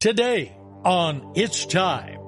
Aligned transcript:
Today 0.00 0.56
on 0.84 1.32
It's 1.34 1.66
Time. 1.66 2.20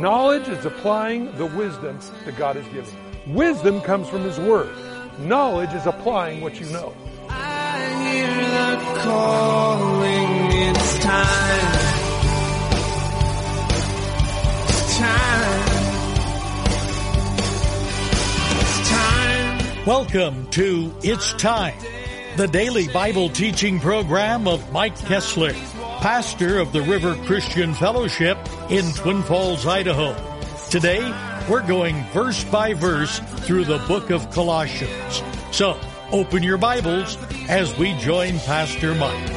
Knowledge 0.00 0.48
is 0.48 0.64
applying 0.64 1.26
the 1.38 1.46
wisdom 1.46 2.00
that 2.24 2.36
God 2.36 2.56
has 2.56 2.66
given. 2.74 2.92
Wisdom 3.32 3.80
comes 3.82 4.08
from 4.08 4.22
His 4.22 4.36
Word. 4.40 4.74
Knowledge 5.20 5.72
is 5.74 5.86
applying 5.86 6.40
what 6.40 6.58
you 6.58 6.66
know. 6.70 6.92
I 7.28 7.78
hear 8.02 8.26
the 8.26 9.00
calling, 9.00 10.28
it's 10.70 10.98
time. 10.98 11.78
It's 14.66 14.98
time. 14.98 15.62
It's 18.58 18.88
time. 18.90 19.86
Welcome 19.86 20.50
to 20.50 20.92
It's 21.04 21.32
Time, 21.34 21.78
the 22.36 22.48
daily 22.48 22.88
Bible 22.88 23.28
teaching 23.28 23.78
program 23.78 24.48
of 24.48 24.72
Mike 24.72 24.98
Kessler, 24.98 25.54
pastor 26.02 26.58
of 26.58 26.72
the 26.72 26.82
River 26.82 27.14
Christian 27.26 27.74
Fellowship 27.74 28.36
in 28.68 28.84
Twin 28.94 29.22
Falls, 29.22 29.64
Idaho. 29.64 30.16
Today, 30.68 30.98
we're 31.48 31.64
going 31.64 32.02
verse 32.06 32.42
by 32.42 32.74
verse 32.74 33.20
through 33.46 33.66
the 33.66 33.78
book 33.86 34.10
of 34.10 34.28
Colossians. 34.32 35.22
So, 35.52 35.78
open 36.10 36.42
your 36.42 36.58
Bibles 36.58 37.16
as 37.48 37.78
we 37.78 37.96
join 37.98 38.40
Pastor 38.40 38.96
Mike. 38.96 39.28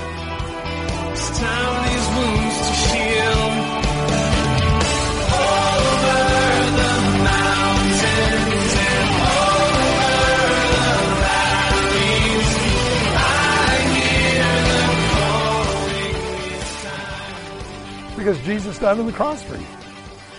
Jesus 18.56 18.80
died 18.80 18.98
on 18.98 19.06
the 19.06 19.12
cross 19.12 19.44
for 19.44 19.58
you. 19.58 19.68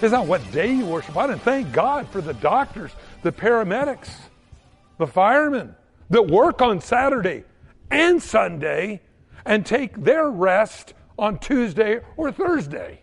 It's 0.00 0.12
not 0.12 0.26
what 0.26 0.40
day 0.50 0.72
you 0.72 0.86
worship. 0.86 1.18
I 1.18 1.26
didn't 1.26 1.42
thank 1.42 1.70
God 1.70 2.08
for 2.08 2.22
the 2.22 2.32
doctors, 2.32 2.90
the 3.22 3.30
paramedics, 3.30 4.08
the 4.96 5.06
firemen 5.06 5.74
that 6.08 6.26
work 6.26 6.62
on 6.62 6.80
Saturday 6.80 7.44
and 7.90 8.22
Sunday 8.22 9.02
and 9.44 9.66
take 9.66 10.02
their 10.02 10.30
rest 10.30 10.94
on 11.18 11.38
Tuesday 11.38 12.00
or 12.16 12.32
Thursday. 12.32 13.02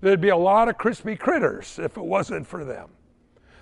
There'd 0.00 0.20
be 0.20 0.30
a 0.30 0.36
lot 0.36 0.68
of 0.68 0.76
crispy 0.76 1.14
critters 1.14 1.78
if 1.78 1.96
it 1.96 2.02
wasn't 2.02 2.48
for 2.48 2.64
them. 2.64 2.88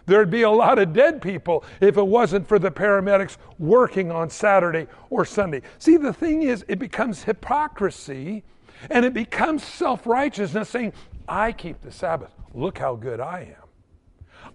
There'd 0.07 0.31
be 0.31 0.41
a 0.41 0.51
lot 0.51 0.79
of 0.79 0.95
dead 0.95 1.21
people 1.21 1.67
if 1.83 1.99
it 1.99 2.07
wasn't 2.07 2.49
for 2.49 2.59
the 2.59 2.71
paramedics 2.71 3.37
working 3.59 4.11
on 4.11 4.31
Saturday 4.31 4.87
or 5.11 5.27
Sunday. 5.27 5.61
See, 5.79 5.99
the 5.99 6.15
thing 6.15 6.45
is, 6.45 6.65
it 6.67 6.79
becomes 6.79 7.25
hypocrisy 7.25 8.43
and 8.91 9.05
it 9.05 9.15
becomes 9.15 9.65
self 9.65 10.07
righteousness 10.07 10.69
saying, 10.69 10.93
I 11.29 11.53
keep 11.53 11.81
the 11.81 11.93
Sabbath. 11.93 12.33
Look 12.55 12.79
how 12.79 12.97
good 12.97 13.21
I 13.21 13.55
am. 13.57 13.69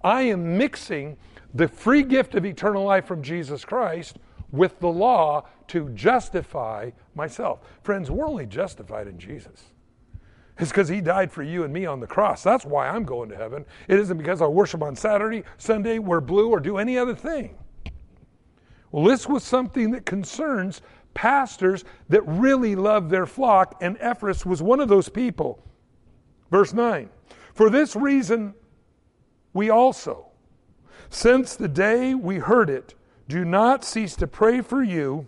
I 0.03 0.23
am 0.23 0.57
mixing 0.57 1.17
the 1.53 1.67
free 1.67 2.03
gift 2.03 2.35
of 2.35 2.45
eternal 2.45 2.83
life 2.83 3.05
from 3.05 3.21
Jesus 3.21 3.63
Christ 3.63 4.17
with 4.51 4.79
the 4.79 4.87
law 4.87 5.45
to 5.67 5.89
justify 5.89 6.91
myself. 7.15 7.59
Friends, 7.83 8.09
we're 8.09 8.27
only 8.27 8.45
justified 8.45 9.07
in 9.07 9.17
Jesus. 9.17 9.73
It's 10.59 10.69
because 10.69 10.87
he 10.87 11.01
died 11.01 11.31
for 11.31 11.41
you 11.41 11.63
and 11.63 11.73
me 11.73 11.85
on 11.85 11.99
the 11.99 12.07
cross. 12.07 12.43
That's 12.43 12.65
why 12.65 12.87
I'm 12.87 13.03
going 13.03 13.29
to 13.29 13.35
heaven. 13.35 13.65
It 13.87 13.99
isn't 13.99 14.17
because 14.17 14.41
I 14.41 14.45
worship 14.45 14.83
on 14.83 14.95
Saturday, 14.95 15.43
Sunday, 15.57 15.97
wear 15.97 16.21
blue, 16.21 16.49
or 16.49 16.59
do 16.59 16.77
any 16.77 16.97
other 16.97 17.15
thing. 17.15 17.57
Well, 18.91 19.05
this 19.05 19.27
was 19.27 19.43
something 19.43 19.89
that 19.91 20.05
concerns 20.05 20.81
pastors 21.13 21.83
that 22.09 22.21
really 22.23 22.75
love 22.75 23.09
their 23.09 23.25
flock, 23.25 23.75
and 23.81 23.97
Epaphras 23.99 24.45
was 24.45 24.61
one 24.61 24.79
of 24.79 24.89
those 24.89 25.09
people. 25.09 25.63
Verse 26.49 26.73
9 26.73 27.09
For 27.53 27.69
this 27.69 27.95
reason, 27.95 28.53
we 29.53 29.69
also, 29.69 30.27
since 31.09 31.55
the 31.55 31.67
day 31.67 32.13
we 32.13 32.37
heard 32.37 32.69
it, 32.69 32.95
do 33.27 33.45
not 33.45 33.83
cease 33.83 34.15
to 34.17 34.27
pray 34.27 34.61
for 34.61 34.83
you 34.83 35.27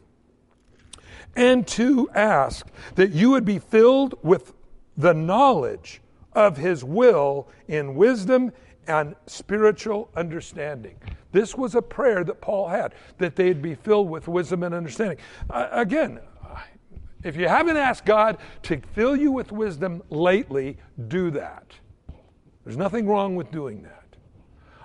and 1.36 1.68
to 1.68 2.10
ask 2.14 2.68
that 2.96 3.12
you 3.12 3.32
would 3.32 3.46
be 3.46 3.60
filled 3.60 4.16
with 4.24 4.54
the 4.98 5.14
knowledge 5.14 6.02
of 6.34 6.58
his 6.58 6.84
will 6.84 7.48
in 7.68 7.96
wisdom 7.96 8.52
and 8.88 9.16
spiritual 9.28 10.10
understanding. 10.16 10.96
This 11.32 11.56
was 11.56 11.76
a 11.76 11.82
prayer 11.82 12.24
that 12.24 12.42
Paul 12.42 12.68
had, 12.68 12.94
that 13.18 13.36
they'd 13.36 13.62
be 13.62 13.76
filled 13.76 14.10
with 14.10 14.28
wisdom 14.28 14.64
and 14.64 14.74
understanding. 14.74 15.18
Uh, 15.50 15.68
again, 15.72 16.20
if 17.24 17.36
you 17.36 17.48
haven't 17.48 17.76
asked 17.76 18.06
God 18.06 18.38
to 18.64 18.80
fill 18.94 19.16
you 19.16 19.32
with 19.32 19.52
wisdom 19.52 20.04
lately, 20.10 20.78
do 21.08 21.32
that. 21.32 21.66
There's 22.64 22.78
nothing 22.78 23.08
wrong 23.08 23.36
with 23.36 23.52
doing 23.52 23.82
that. 23.84 24.05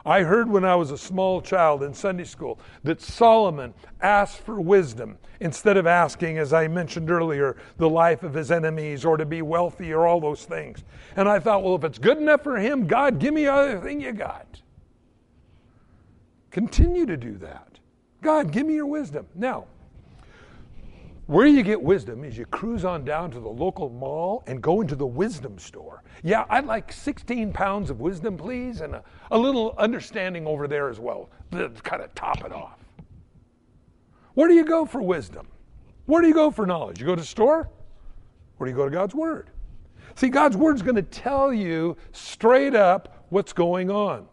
I 0.04 0.22
heard 0.22 0.48
when 0.48 0.64
I 0.64 0.74
was 0.76 0.90
a 0.90 0.98
small 0.98 1.42
child 1.42 1.82
in 1.82 1.92
Sunday 1.92 2.24
school 2.24 2.58
that 2.84 3.02
Solomon 3.02 3.74
asked 4.00 4.38
for 4.38 4.60
wisdom 4.60 5.18
instead 5.40 5.76
of 5.76 5.86
asking, 5.86 6.38
as 6.38 6.52
I 6.52 6.68
mentioned 6.68 7.10
earlier, 7.10 7.56
the 7.76 7.88
life 7.88 8.22
of 8.22 8.34
his 8.34 8.50
enemies 8.50 9.04
or 9.04 9.16
to 9.16 9.26
be 9.26 9.42
wealthy 9.42 9.92
or 9.92 10.06
all 10.06 10.20
those 10.20 10.44
things. 10.44 10.84
And 11.16 11.28
I 11.28 11.38
thought, 11.38 11.62
well, 11.62 11.74
if 11.74 11.84
it's 11.84 11.98
good 11.98 12.18
enough 12.18 12.42
for 12.42 12.56
him, 12.56 12.86
God, 12.86 13.18
give 13.18 13.34
me 13.34 13.46
everything 13.46 14.00
you 14.00 14.12
got. 14.12 14.60
Continue 16.50 17.06
to 17.06 17.16
do 17.16 17.36
that. 17.38 17.78
God, 18.22 18.52
give 18.52 18.66
me 18.66 18.74
your 18.74 18.86
wisdom. 18.86 19.26
Now, 19.34 19.66
where 21.30 21.46
you 21.46 21.62
get 21.62 21.80
wisdom 21.80 22.24
is 22.24 22.36
you 22.36 22.44
cruise 22.46 22.84
on 22.84 23.04
down 23.04 23.30
to 23.30 23.38
the 23.38 23.48
local 23.48 23.88
mall 23.88 24.42
and 24.48 24.60
go 24.60 24.80
into 24.80 24.96
the 24.96 25.06
wisdom 25.06 25.60
store. 25.60 26.02
Yeah, 26.24 26.44
I'd 26.50 26.66
like 26.66 26.92
16 26.92 27.52
pounds 27.52 27.88
of 27.88 28.00
wisdom, 28.00 28.36
please, 28.36 28.80
and 28.80 28.96
a, 28.96 29.04
a 29.30 29.38
little 29.38 29.72
understanding 29.78 30.44
over 30.44 30.66
there 30.66 30.88
as 30.88 30.98
well 30.98 31.30
to 31.52 31.68
kind 31.84 32.02
of 32.02 32.12
top 32.16 32.44
it 32.44 32.50
off. 32.50 32.80
Where 34.34 34.48
do 34.48 34.54
you 34.54 34.64
go 34.64 34.84
for 34.84 35.00
wisdom? 35.00 35.46
Where 36.06 36.20
do 36.20 36.26
you 36.26 36.34
go 36.34 36.50
for 36.50 36.66
knowledge? 36.66 36.98
You 36.98 37.06
go 37.06 37.14
to 37.14 37.22
store? 37.22 37.70
Where 38.56 38.66
do 38.66 38.72
you 38.72 38.76
go 38.76 38.86
to 38.86 38.90
God's 38.90 39.14
Word? 39.14 39.50
See, 40.16 40.30
God's 40.30 40.56
Word 40.56 40.74
is 40.74 40.82
going 40.82 40.96
to 40.96 41.02
tell 41.02 41.52
you 41.52 41.96
straight 42.10 42.74
up 42.74 43.24
what's 43.28 43.52
going 43.52 43.88
on. 43.88 44.26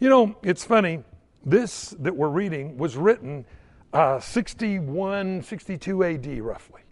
You 0.00 0.08
know, 0.08 0.36
it's 0.42 0.64
funny, 0.64 1.04
this 1.46 1.94
that 2.00 2.16
we're 2.16 2.28
reading 2.28 2.76
was 2.76 2.96
written 2.96 3.44
uh, 3.92 4.20
61, 4.20 5.42
62 5.42 6.04
AD, 6.04 6.40
roughly. 6.40 6.82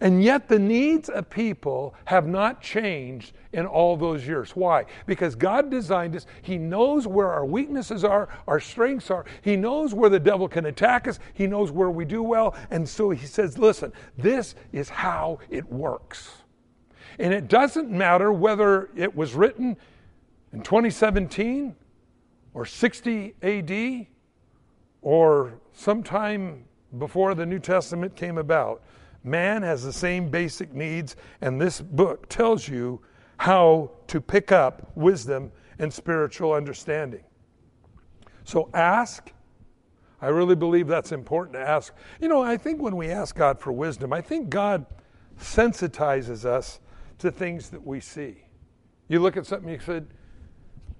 And 0.00 0.22
yet 0.22 0.48
the 0.48 0.58
needs 0.58 1.08
of 1.08 1.30
people 1.30 1.94
have 2.04 2.26
not 2.26 2.60
changed 2.60 3.32
in 3.52 3.66
all 3.66 3.96
those 3.96 4.26
years. 4.26 4.54
Why? 4.54 4.84
Because 5.06 5.34
God 5.34 5.70
designed 5.70 6.14
us. 6.16 6.26
He 6.42 6.58
knows 6.58 7.06
where 7.06 7.32
our 7.32 7.46
weaknesses 7.46 8.04
are, 8.04 8.28
our 8.46 8.60
strengths 8.60 9.10
are. 9.10 9.24
He 9.40 9.56
knows 9.56 9.94
where 9.94 10.10
the 10.10 10.20
devil 10.20 10.48
can 10.48 10.66
attack 10.66 11.08
us. 11.08 11.18
He 11.32 11.46
knows 11.46 11.70
where 11.70 11.90
we 11.90 12.04
do 12.04 12.22
well. 12.22 12.54
And 12.70 12.86
so 12.88 13.10
He 13.10 13.26
says, 13.26 13.56
listen, 13.58 13.92
this 14.18 14.54
is 14.72 14.88
how 14.88 15.38
it 15.48 15.70
works. 15.70 16.30
And 17.18 17.32
it 17.32 17.48
doesn't 17.48 17.90
matter 17.90 18.30
whether 18.30 18.90
it 18.94 19.16
was 19.16 19.34
written 19.34 19.76
in 20.52 20.62
2017 20.62 21.74
or 22.52 22.66
60 22.66 23.34
AD 23.42 24.06
or 25.02 25.54
sometime 25.72 26.64
before 26.98 27.34
the 27.34 27.46
New 27.46 27.58
Testament 27.58 28.16
came 28.16 28.38
about. 28.38 28.82
Man 29.24 29.62
has 29.62 29.82
the 29.82 29.92
same 29.92 30.28
basic 30.28 30.72
needs, 30.72 31.16
and 31.40 31.60
this 31.60 31.80
book 31.80 32.28
tells 32.28 32.68
you 32.68 33.00
how 33.38 33.90
to 34.06 34.20
pick 34.20 34.52
up 34.52 34.92
wisdom 34.94 35.50
and 35.78 35.92
spiritual 35.92 36.52
understanding. 36.52 37.24
So 38.44 38.70
ask. 38.72 39.32
I 40.22 40.28
really 40.28 40.54
believe 40.54 40.86
that's 40.86 41.12
important 41.12 41.54
to 41.54 41.60
ask. 41.60 41.92
You 42.20 42.28
know, 42.28 42.42
I 42.42 42.56
think 42.56 42.80
when 42.80 42.96
we 42.96 43.08
ask 43.08 43.34
God 43.34 43.60
for 43.60 43.72
wisdom, 43.72 44.12
I 44.12 44.20
think 44.20 44.48
God 44.48 44.86
sensitizes 45.38 46.44
us 46.44 46.80
to 47.18 47.30
things 47.30 47.68
that 47.70 47.84
we 47.84 48.00
see. 48.00 48.44
You 49.08 49.20
look 49.20 49.36
at 49.36 49.46
something, 49.46 49.68
you 49.68 49.78
said, 49.78 50.06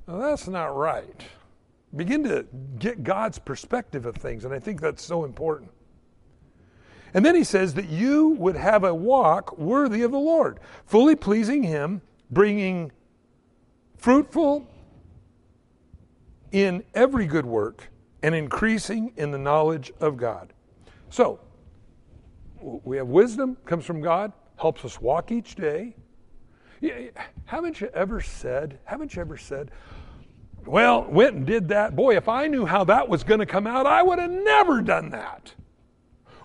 well, 0.06 0.18
that's 0.18 0.46
not 0.48 0.76
right. 0.76 1.24
Begin 1.96 2.22
to 2.24 2.46
get 2.78 3.02
God's 3.02 3.38
perspective 3.38 4.06
of 4.06 4.16
things, 4.16 4.44
and 4.44 4.52
I 4.52 4.58
think 4.58 4.80
that's 4.80 5.02
so 5.02 5.24
important. 5.24 5.70
And 7.14 7.24
then 7.24 7.34
he 7.34 7.44
says 7.44 7.74
that 7.74 7.88
you 7.88 8.30
would 8.30 8.56
have 8.56 8.84
a 8.84 8.94
walk 8.94 9.56
worthy 9.56 10.02
of 10.02 10.10
the 10.10 10.18
Lord, 10.18 10.60
fully 10.84 11.16
pleasing 11.16 11.62
Him, 11.62 12.02
bringing 12.30 12.92
fruitful 13.96 14.66
in 16.52 16.84
every 16.94 17.26
good 17.26 17.46
work, 17.46 17.88
and 18.22 18.34
increasing 18.34 19.12
in 19.16 19.30
the 19.30 19.38
knowledge 19.38 19.92
of 20.00 20.16
God. 20.16 20.52
So, 21.10 21.40
we 22.60 22.96
have 22.96 23.08
wisdom, 23.08 23.56
comes 23.64 23.84
from 23.84 24.00
God, 24.00 24.32
helps 24.58 24.84
us 24.84 25.00
walk 25.00 25.30
each 25.30 25.54
day. 25.54 25.94
Haven't 27.44 27.80
you 27.80 27.88
ever 27.94 28.20
said, 28.20 28.78
haven't 28.84 29.14
you 29.14 29.22
ever 29.22 29.36
said, 29.36 29.70
well, 30.66 31.04
went 31.04 31.34
and 31.34 31.46
did 31.46 31.68
that. 31.68 31.94
Boy, 31.96 32.16
if 32.16 32.28
I 32.28 32.46
knew 32.46 32.66
how 32.66 32.84
that 32.84 33.08
was 33.08 33.24
going 33.24 33.40
to 33.40 33.46
come 33.46 33.66
out, 33.66 33.86
I 33.86 34.02
would 34.02 34.18
have 34.18 34.30
never 34.30 34.82
done 34.82 35.10
that. 35.10 35.54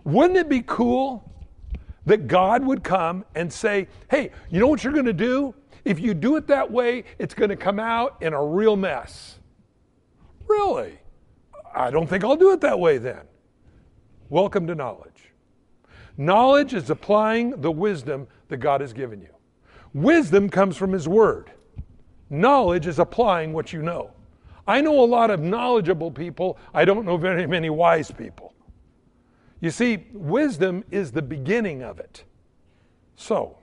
Wouldn't 0.04 0.38
it 0.38 0.50
be 0.50 0.62
cool? 0.62 1.32
that 2.06 2.28
God 2.28 2.66
would 2.66 2.84
come 2.84 3.26
and 3.36 3.52
say, 3.52 3.88
hey, 4.10 4.32
you 4.50 4.60
know 4.60 4.68
what 4.68 4.84
you're 4.84 4.94
going 4.94 5.06
to 5.06 5.14
do? 5.14 5.54
If 5.86 6.00
you 6.00 6.14
do 6.14 6.36
it 6.36 6.48
that 6.48 6.72
way, 6.72 7.04
it's 7.20 7.34
going 7.34 7.50
to 7.50 7.56
come 7.56 7.80
out 7.80 8.18
in 8.22 8.34
a 8.34 8.44
real 8.44 8.76
mess. 8.76 9.40
Really? 10.48 11.00
I 11.74 11.92
don't 11.92 12.08
think 12.08 12.24
I'll 12.24 12.36
do 12.36 12.52
it 12.52 12.62
that 12.62 12.80
way 12.80 12.98
then. 12.98 13.22
Welcome 14.30 14.68
to 14.68 14.76
knowledge. 14.76 15.32
Knowledge 16.18 16.74
is 16.74 16.90
applying 16.90 17.62
the 17.62 17.72
wisdom 17.72 18.28
that 18.50 18.58
God 18.58 18.82
has 18.82 18.94
given 18.94 19.22
you. 19.22 19.30
Wisdom 19.94 20.50
comes 20.50 20.78
from 20.78 20.92
His 20.92 21.08
Word. 21.08 21.52
Knowledge 22.32 22.88
is 22.88 22.98
applying 22.98 23.52
what 23.52 23.74
you 23.74 23.82
know. 23.82 24.10
I 24.66 24.80
know 24.80 25.04
a 25.04 25.06
lot 25.06 25.30
of 25.30 25.42
knowledgeable 25.42 26.10
people. 26.10 26.58
I 26.74 26.86
don't 26.86 27.06
know 27.06 27.18
very 27.18 27.46
many 27.46 27.70
wise 27.70 28.10
people. 28.10 28.54
You 29.60 29.70
see, 29.70 30.08
wisdom 30.14 30.86
is 30.92 31.12
the 31.12 31.22
beginning 31.22 31.84
of 31.84 32.00
it. 32.00 32.24
So, 33.16 33.58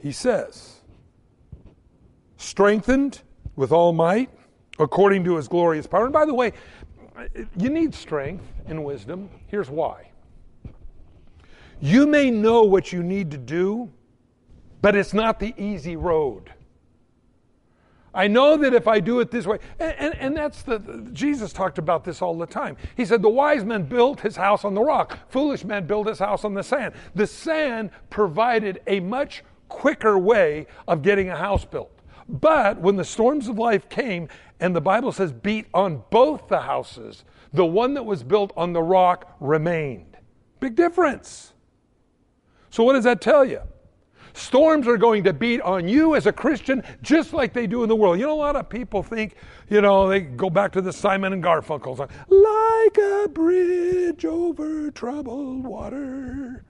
he 0.00 0.10
says, 0.10 0.80
strengthened 2.36 3.22
with 3.54 3.70
all 3.70 3.92
might 3.92 4.28
according 4.80 5.22
to 5.24 5.36
his 5.36 5.46
glorious 5.46 5.86
power. 5.86 6.04
And 6.04 6.12
by 6.12 6.26
the 6.26 6.34
way, 6.34 6.52
you 7.56 7.70
need 7.70 7.94
strength 7.94 8.44
and 8.66 8.84
wisdom. 8.84 9.30
Here's 9.46 9.70
why. 9.70 10.10
You 11.80 12.08
may 12.08 12.28
know 12.28 12.64
what 12.64 12.92
you 12.92 13.04
need 13.04 13.30
to 13.30 13.38
do, 13.38 13.88
but 14.80 14.96
it's 14.96 15.14
not 15.14 15.38
the 15.38 15.54
easy 15.56 15.94
road. 15.94 16.52
I 18.14 18.28
know 18.28 18.56
that 18.58 18.74
if 18.74 18.86
I 18.86 19.00
do 19.00 19.20
it 19.20 19.30
this 19.30 19.46
way, 19.46 19.58
and, 19.78 19.94
and, 19.98 20.14
and 20.16 20.36
that's 20.36 20.62
the, 20.62 21.08
Jesus 21.12 21.52
talked 21.52 21.78
about 21.78 22.04
this 22.04 22.20
all 22.20 22.36
the 22.36 22.46
time. 22.46 22.76
He 22.96 23.06
said, 23.06 23.22
The 23.22 23.28
wise 23.28 23.64
man 23.64 23.84
built 23.84 24.20
his 24.20 24.36
house 24.36 24.64
on 24.64 24.74
the 24.74 24.82
rock, 24.82 25.18
foolish 25.30 25.64
man 25.64 25.86
built 25.86 26.06
his 26.06 26.18
house 26.18 26.44
on 26.44 26.52
the 26.52 26.62
sand. 26.62 26.94
The 27.14 27.26
sand 27.26 27.90
provided 28.10 28.82
a 28.86 29.00
much 29.00 29.44
quicker 29.68 30.18
way 30.18 30.66
of 30.86 31.00
getting 31.00 31.30
a 31.30 31.36
house 31.36 31.64
built. 31.64 31.90
But 32.28 32.80
when 32.80 32.96
the 32.96 33.04
storms 33.04 33.48
of 33.48 33.58
life 33.58 33.88
came, 33.88 34.28
and 34.60 34.76
the 34.76 34.80
Bible 34.80 35.10
says, 35.12 35.32
beat 35.32 35.66
on 35.74 36.04
both 36.10 36.48
the 36.48 36.60
houses, 36.60 37.24
the 37.52 37.66
one 37.66 37.94
that 37.94 38.04
was 38.04 38.22
built 38.22 38.52
on 38.56 38.72
the 38.72 38.82
rock 38.82 39.36
remained. 39.40 40.16
Big 40.60 40.76
difference. 40.76 41.52
So, 42.70 42.84
what 42.84 42.92
does 42.92 43.04
that 43.04 43.20
tell 43.20 43.44
you? 43.44 43.60
Storms 44.34 44.88
are 44.88 44.96
going 44.96 45.24
to 45.24 45.32
beat 45.32 45.60
on 45.60 45.88
you 45.88 46.14
as 46.14 46.26
a 46.26 46.32
Christian 46.32 46.82
just 47.02 47.32
like 47.32 47.52
they 47.52 47.66
do 47.66 47.82
in 47.82 47.88
the 47.88 47.96
world. 47.96 48.18
You 48.18 48.26
know, 48.26 48.34
a 48.34 48.34
lot 48.34 48.56
of 48.56 48.68
people 48.68 49.02
think, 49.02 49.34
you 49.68 49.80
know, 49.80 50.08
they 50.08 50.20
go 50.20 50.48
back 50.48 50.72
to 50.72 50.80
the 50.80 50.92
Simon 50.92 51.32
and 51.32 51.42
Garfunkel 51.42 51.96
song, 51.96 52.08
like 52.28 52.98
a 52.98 53.28
bridge 53.28 54.24
over 54.24 54.90
troubled 54.90 55.64
water. 55.64 56.64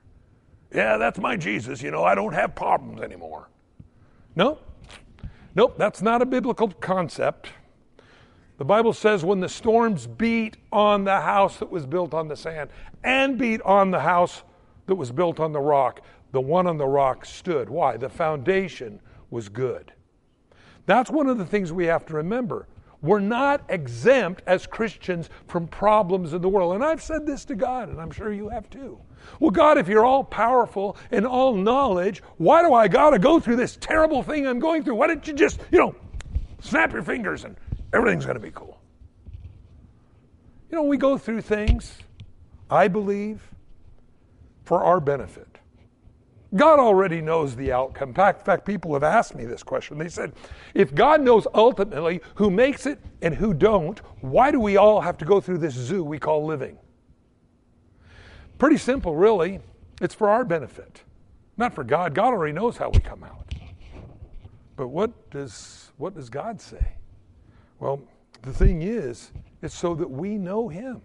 Yeah, 0.74 0.96
that's 0.96 1.18
my 1.18 1.36
Jesus. 1.36 1.82
You 1.82 1.90
know, 1.90 2.04
I 2.04 2.14
don't 2.14 2.32
have 2.32 2.54
problems 2.54 3.02
anymore. 3.02 3.48
No, 4.34 4.58
nope, 5.54 5.74
that's 5.76 6.00
not 6.02 6.22
a 6.22 6.26
biblical 6.26 6.68
concept. 6.68 7.50
The 8.58 8.64
Bible 8.64 8.92
says 8.92 9.24
when 9.24 9.40
the 9.40 9.48
storms 9.48 10.06
beat 10.06 10.56
on 10.70 11.04
the 11.04 11.20
house 11.20 11.58
that 11.58 11.70
was 11.70 11.84
built 11.84 12.14
on 12.14 12.28
the 12.28 12.36
sand 12.36 12.70
and 13.02 13.36
beat 13.36 13.60
on 13.62 13.90
the 13.90 14.00
house 14.00 14.42
that 14.86 14.94
was 14.94 15.10
built 15.10 15.40
on 15.40 15.52
the 15.52 15.60
rock, 15.60 16.00
the 16.32 16.40
one 16.40 16.66
on 16.66 16.78
the 16.78 16.86
rock 16.86 17.24
stood. 17.24 17.68
Why? 17.70 17.96
The 17.96 18.08
foundation 18.08 19.00
was 19.30 19.48
good. 19.48 19.92
That's 20.86 21.10
one 21.10 21.28
of 21.28 21.38
the 21.38 21.46
things 21.46 21.72
we 21.72 21.86
have 21.86 22.04
to 22.06 22.14
remember. 22.14 22.66
We're 23.02 23.20
not 23.20 23.64
exempt 23.68 24.42
as 24.46 24.66
Christians 24.66 25.28
from 25.48 25.66
problems 25.66 26.32
in 26.32 26.42
the 26.42 26.48
world. 26.48 26.74
And 26.74 26.84
I've 26.84 27.02
said 27.02 27.26
this 27.26 27.44
to 27.46 27.54
God, 27.54 27.88
and 27.88 28.00
I'm 28.00 28.10
sure 28.10 28.32
you 28.32 28.48
have 28.48 28.70
too. 28.70 28.98
Well, 29.40 29.50
God, 29.50 29.76
if 29.76 29.88
you're 29.88 30.04
all 30.04 30.24
powerful 30.24 30.96
and 31.10 31.26
all 31.26 31.54
knowledge, 31.54 32.22
why 32.36 32.62
do 32.62 32.74
I 32.74 32.88
got 32.88 33.10
to 33.10 33.18
go 33.18 33.40
through 33.40 33.56
this 33.56 33.76
terrible 33.80 34.22
thing 34.22 34.46
I'm 34.46 34.60
going 34.60 34.84
through? 34.84 34.94
Why 34.94 35.08
don't 35.08 35.26
you 35.26 35.32
just, 35.32 35.60
you 35.70 35.78
know, 35.78 35.94
snap 36.60 36.92
your 36.92 37.02
fingers 37.02 37.44
and 37.44 37.56
everything's 37.92 38.24
going 38.24 38.36
to 38.36 38.42
be 38.42 38.52
cool? 38.52 38.80
You 40.70 40.76
know, 40.76 40.84
we 40.84 40.96
go 40.96 41.18
through 41.18 41.42
things, 41.42 41.98
I 42.70 42.88
believe, 42.88 43.42
for 44.64 44.82
our 44.82 45.00
benefit. 45.00 45.51
God 46.54 46.78
already 46.78 47.22
knows 47.22 47.56
the 47.56 47.72
outcome. 47.72 48.10
In 48.10 48.14
fact, 48.14 48.66
people 48.66 48.92
have 48.92 49.02
asked 49.02 49.34
me 49.34 49.46
this 49.46 49.62
question. 49.62 49.96
They 49.96 50.08
said, 50.08 50.34
if 50.74 50.94
God 50.94 51.22
knows 51.22 51.46
ultimately 51.54 52.20
who 52.34 52.50
makes 52.50 52.84
it 52.84 52.98
and 53.22 53.34
who 53.34 53.54
don't, 53.54 53.98
why 54.20 54.50
do 54.50 54.60
we 54.60 54.76
all 54.76 55.00
have 55.00 55.16
to 55.18 55.24
go 55.24 55.40
through 55.40 55.58
this 55.58 55.74
zoo 55.74 56.04
we 56.04 56.18
call 56.18 56.44
living? 56.44 56.78
Pretty 58.58 58.76
simple, 58.76 59.16
really. 59.16 59.60
It's 60.00 60.14
for 60.14 60.28
our 60.28 60.44
benefit, 60.44 61.02
not 61.56 61.74
for 61.74 61.84
God. 61.84 62.14
God 62.14 62.34
already 62.34 62.52
knows 62.52 62.76
how 62.76 62.90
we 62.90 63.00
come 63.00 63.24
out. 63.24 63.54
But 64.76 64.88
what 64.88 65.30
does, 65.30 65.90
what 65.96 66.14
does 66.14 66.28
God 66.28 66.60
say? 66.60 66.86
Well, 67.78 68.00
the 68.42 68.52
thing 68.52 68.82
is, 68.82 69.30
it's 69.62 69.74
so 69.74 69.94
that 69.94 70.10
we 70.10 70.36
know 70.36 70.68
Him. 70.68 71.02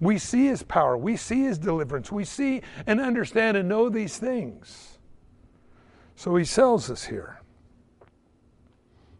We 0.00 0.18
see 0.18 0.46
his 0.46 0.62
power, 0.62 0.96
we 0.96 1.16
see 1.16 1.42
his 1.42 1.58
deliverance, 1.58 2.12
we 2.12 2.24
see 2.24 2.62
and 2.86 3.00
understand 3.00 3.56
and 3.56 3.68
know 3.68 3.88
these 3.88 4.18
things. 4.18 4.98
So 6.16 6.36
he 6.36 6.44
sells 6.44 6.90
us 6.90 7.04
here 7.04 7.40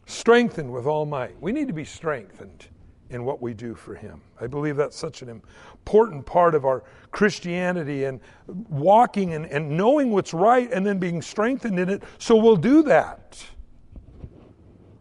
strengthened 0.06 0.72
with 0.72 0.86
all 0.86 1.04
might. 1.04 1.40
We 1.40 1.52
need 1.52 1.66
to 1.66 1.74
be 1.74 1.84
strengthened 1.84 2.68
in 3.10 3.24
what 3.24 3.42
we 3.42 3.54
do 3.54 3.74
for 3.74 3.94
him. 3.94 4.20
I 4.40 4.46
believe 4.46 4.76
that's 4.76 4.96
such 4.96 5.22
an 5.22 5.28
important 5.28 6.26
part 6.26 6.54
of 6.54 6.64
our 6.64 6.84
Christianity 7.10 8.04
and 8.04 8.20
walking 8.46 9.34
and, 9.34 9.46
and 9.46 9.76
knowing 9.76 10.10
what's 10.10 10.32
right 10.34 10.70
and 10.72 10.84
then 10.84 10.98
being 10.98 11.22
strengthened 11.22 11.78
in 11.78 11.88
it. 11.88 12.02
So 12.18 12.36
we'll 12.36 12.56
do 12.56 12.82
that. 12.84 13.44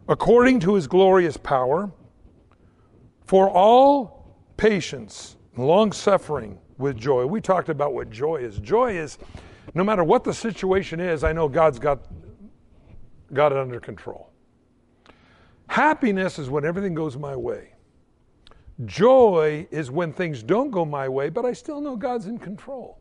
According 0.08 0.60
to 0.60 0.74
his 0.74 0.86
glorious 0.86 1.36
power, 1.36 1.90
for 3.24 3.50
all 3.50 4.36
patience 4.56 5.35
long 5.56 5.92
suffering 5.92 6.58
with 6.78 6.96
joy. 6.96 7.26
We 7.26 7.40
talked 7.40 7.68
about 7.68 7.94
what 7.94 8.10
joy 8.10 8.36
is. 8.36 8.58
Joy 8.58 8.98
is 8.98 9.18
no 9.74 9.84
matter 9.84 10.04
what 10.04 10.24
the 10.24 10.34
situation 10.34 11.00
is, 11.00 11.24
I 11.24 11.32
know 11.32 11.48
God's 11.48 11.78
got, 11.78 12.06
got 13.32 13.52
it 13.52 13.58
under 13.58 13.80
control. 13.80 14.30
Happiness 15.68 16.38
is 16.38 16.48
when 16.48 16.64
everything 16.64 16.94
goes 16.94 17.16
my 17.16 17.34
way. 17.34 17.72
Joy 18.84 19.66
is 19.70 19.90
when 19.90 20.12
things 20.12 20.42
don't 20.42 20.70
go 20.70 20.84
my 20.84 21.08
way, 21.08 21.30
but 21.30 21.44
I 21.44 21.52
still 21.52 21.80
know 21.80 21.96
God's 21.96 22.26
in 22.26 22.38
control. 22.38 23.00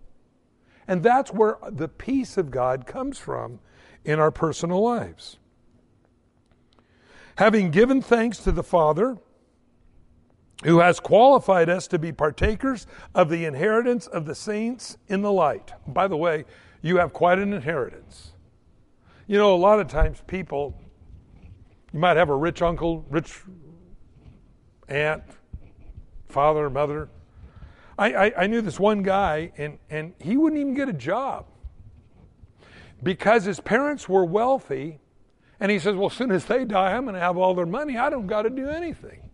And 0.87 1.03
that's 1.03 1.31
where 1.31 1.57
the 1.69 1.87
peace 1.87 2.37
of 2.37 2.51
God 2.51 2.85
comes 2.85 3.17
from 3.17 3.59
in 4.03 4.19
our 4.19 4.31
personal 4.31 4.81
lives. 4.81 5.37
Having 7.37 7.71
given 7.71 8.01
thanks 8.01 8.37
to 8.39 8.51
the 8.51 8.63
Father, 8.63 9.17
who 10.63 10.79
has 10.79 10.99
qualified 10.99 11.69
us 11.69 11.87
to 11.87 11.99
be 11.99 12.11
partakers 12.11 12.87
of 13.13 13.29
the 13.29 13.45
inheritance 13.45 14.07
of 14.07 14.25
the 14.25 14.35
saints 14.35 14.97
in 15.07 15.21
the 15.21 15.31
light. 15.31 15.73
By 15.87 16.07
the 16.07 16.17
way, 16.17 16.45
you 16.81 16.97
have 16.97 17.13
quite 17.13 17.39
an 17.39 17.53
inheritance. 17.53 18.31
You 19.27 19.37
know, 19.37 19.53
a 19.53 19.57
lot 19.57 19.79
of 19.79 19.87
times 19.87 20.21
people, 20.27 20.79
you 21.91 21.99
might 21.99 22.17
have 22.17 22.29
a 22.29 22.35
rich 22.35 22.61
uncle, 22.61 23.05
rich 23.09 23.41
aunt, 24.87 25.23
father, 26.29 26.69
mother. 26.69 27.09
I, 27.97 28.13
I, 28.13 28.43
I 28.43 28.47
knew 28.47 28.61
this 28.61 28.79
one 28.79 29.03
guy, 29.03 29.51
and, 29.57 29.77
and 29.89 30.13
he 30.19 30.37
wouldn't 30.37 30.59
even 30.59 30.73
get 30.73 30.89
a 30.89 30.93
job 30.93 31.45
because 33.03 33.45
his 33.45 33.59
parents 33.59 34.07
were 34.07 34.25
wealthy. 34.25 34.99
And 35.59 35.71
he 35.71 35.79
says, 35.79 35.95
Well, 35.95 36.07
as 36.07 36.13
soon 36.13 36.31
as 36.31 36.45
they 36.45 36.65
die, 36.65 36.93
I'm 36.93 37.03
going 37.03 37.13
to 37.15 37.21
have 37.21 37.37
all 37.37 37.53
their 37.53 37.65
money. 37.65 37.97
I 37.97 38.09
don't 38.09 38.27
got 38.27 38.41
to 38.43 38.49
do 38.49 38.67
anything. 38.67 39.24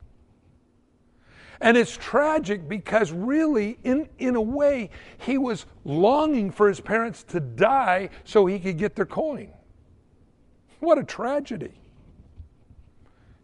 And 1.61 1.77
it's 1.77 1.95
tragic 1.95 2.67
because, 2.67 3.11
really, 3.11 3.77
in, 3.83 4.09
in 4.17 4.35
a 4.35 4.41
way, 4.41 4.89
he 5.19 5.37
was 5.37 5.67
longing 5.85 6.49
for 6.49 6.67
his 6.67 6.79
parents 6.79 7.23
to 7.25 7.39
die 7.39 8.09
so 8.23 8.47
he 8.47 8.57
could 8.57 8.79
get 8.79 8.95
their 8.95 9.05
coin. 9.05 9.51
What 10.79 10.97
a 10.97 11.03
tragedy. 11.03 11.73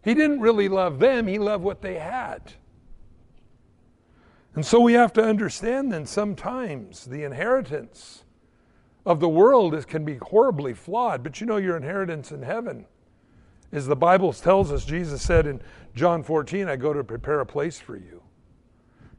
He 0.03 0.15
didn't 0.15 0.39
really 0.39 0.67
love 0.67 0.97
them, 0.97 1.27
he 1.27 1.37
loved 1.37 1.63
what 1.63 1.83
they 1.83 1.99
had. 1.99 2.53
And 4.55 4.65
so 4.65 4.79
we 4.79 4.93
have 4.93 5.13
to 5.13 5.23
understand 5.23 5.91
then 5.91 6.07
sometimes 6.07 7.05
the 7.05 7.23
inheritance 7.23 8.23
of 9.05 9.19
the 9.19 9.29
world 9.29 9.75
is, 9.75 9.85
can 9.85 10.03
be 10.03 10.15
horribly 10.15 10.73
flawed, 10.73 11.21
but 11.21 11.39
you 11.39 11.45
know 11.45 11.57
your 11.57 11.77
inheritance 11.77 12.31
in 12.31 12.41
heaven 12.41 12.87
as 13.71 13.87
the 13.87 13.95
Bible 13.95 14.33
tells 14.33 14.71
us, 14.71 14.85
Jesus 14.85 15.21
said 15.21 15.45
in 15.45 15.61
John 15.95 16.23
14, 16.23 16.67
I 16.67 16.75
go 16.75 16.93
to 16.93 17.03
prepare 17.03 17.39
a 17.39 17.45
place 17.45 17.79
for 17.79 17.95
you. 17.95 18.21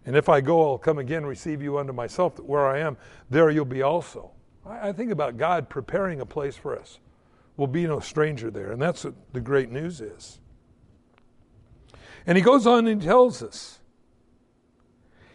And 0.06 0.16
if 0.16 0.28
I 0.28 0.40
go, 0.40 0.70
I'll 0.70 0.78
come 0.78 0.98
again, 0.98 1.26
receive 1.26 1.60
you 1.60 1.78
unto 1.78 1.92
myself, 1.92 2.36
that 2.36 2.46
where 2.46 2.66
I 2.66 2.78
am, 2.78 2.96
there 3.28 3.50
you'll 3.50 3.64
be 3.66 3.82
also. 3.82 4.30
I, 4.64 4.92
think 4.92 5.10
about 5.10 5.36
God 5.36 5.68
preparing 5.68 6.20
a 6.20 6.26
place 6.26 6.56
for 6.56 6.78
us. 6.78 6.98
We'll 7.56 7.68
be 7.68 7.86
no 7.86 8.00
stranger 8.00 8.50
there. 8.50 8.72
And 8.72 8.80
that's 8.80 9.04
what 9.04 9.14
the 9.32 9.40
great 9.40 9.70
news 9.70 10.00
is. 10.00 10.38
And 12.26 12.36
he 12.36 12.42
goes 12.42 12.66
on 12.66 12.86
and 12.86 13.02
tells 13.02 13.42
us 13.42 13.80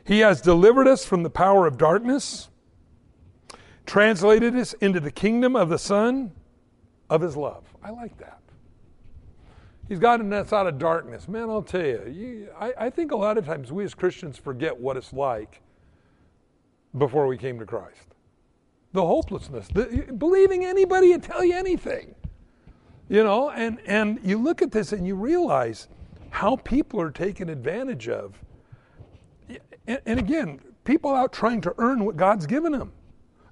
He 0.03 0.20
has 0.20 0.41
delivered 0.41 0.88
us 0.88 1.05
from 1.05 1.24
the 1.24 1.29
power 1.29 1.65
of 1.65 1.77
darkness 1.77 2.50
translated 3.86 4.55
us 4.55 4.74
into 4.74 5.00
the 5.00 5.12
kingdom 5.12 5.55
of 5.55 5.70
the 5.70 5.79
Son 5.79 6.32
of 7.10 7.22
His 7.22 7.36
love. 7.36 7.63
I 7.84 7.89
like 7.89 8.17
that. 8.17 8.39
He's 9.94 10.00
gotten 10.00 10.34
us 10.34 10.52
out 10.52 10.66
of 10.66 10.80
darkness. 10.80 11.28
Man, 11.28 11.52
I'll 11.52 11.62
tell 11.62 11.86
you, 11.86 12.02
you 12.12 12.48
I, 12.60 12.74
I 12.80 12.90
think 12.90 13.12
a 13.12 13.16
lot 13.16 13.38
of 13.38 13.46
times 13.46 13.72
we 13.72 13.84
as 13.84 13.94
Christians 13.94 14.40
forget 14.40 14.76
what 14.76 14.98
it's 14.98 15.14
like 15.14 15.62
before 16.98 17.28
we 17.28 17.38
came 17.38 17.60
to 17.60 17.66
Christ. 17.68 18.08
The 18.94 19.06
hopelessness, 19.06 19.68
the, 19.68 20.12
believing 20.18 20.66
anybody 20.66 21.14
to 21.14 21.20
tell 21.20 21.46
you 21.46 21.54
anything. 21.54 22.16
You 23.08 23.24
know, 23.24 23.52
and, 23.52 23.80
and 23.86 24.20
you 24.24 24.40
look 24.40 24.64
at 24.64 24.72
this 24.72 24.94
and 24.94 25.06
you 25.06 25.14
realize 25.14 25.90
how 26.32 26.56
people 26.56 27.00
are 27.00 27.12
taken 27.12 27.48
advantage 27.48 28.10
of. 28.10 28.34
And, 29.86 30.00
and 30.08 30.18
again, 30.20 30.60
people 30.86 31.14
out 31.14 31.32
trying 31.32 31.62
to 31.62 31.76
earn 31.78 32.04
what 32.04 32.18
God's 32.18 32.48
given 32.48 32.72
them. 32.72 32.94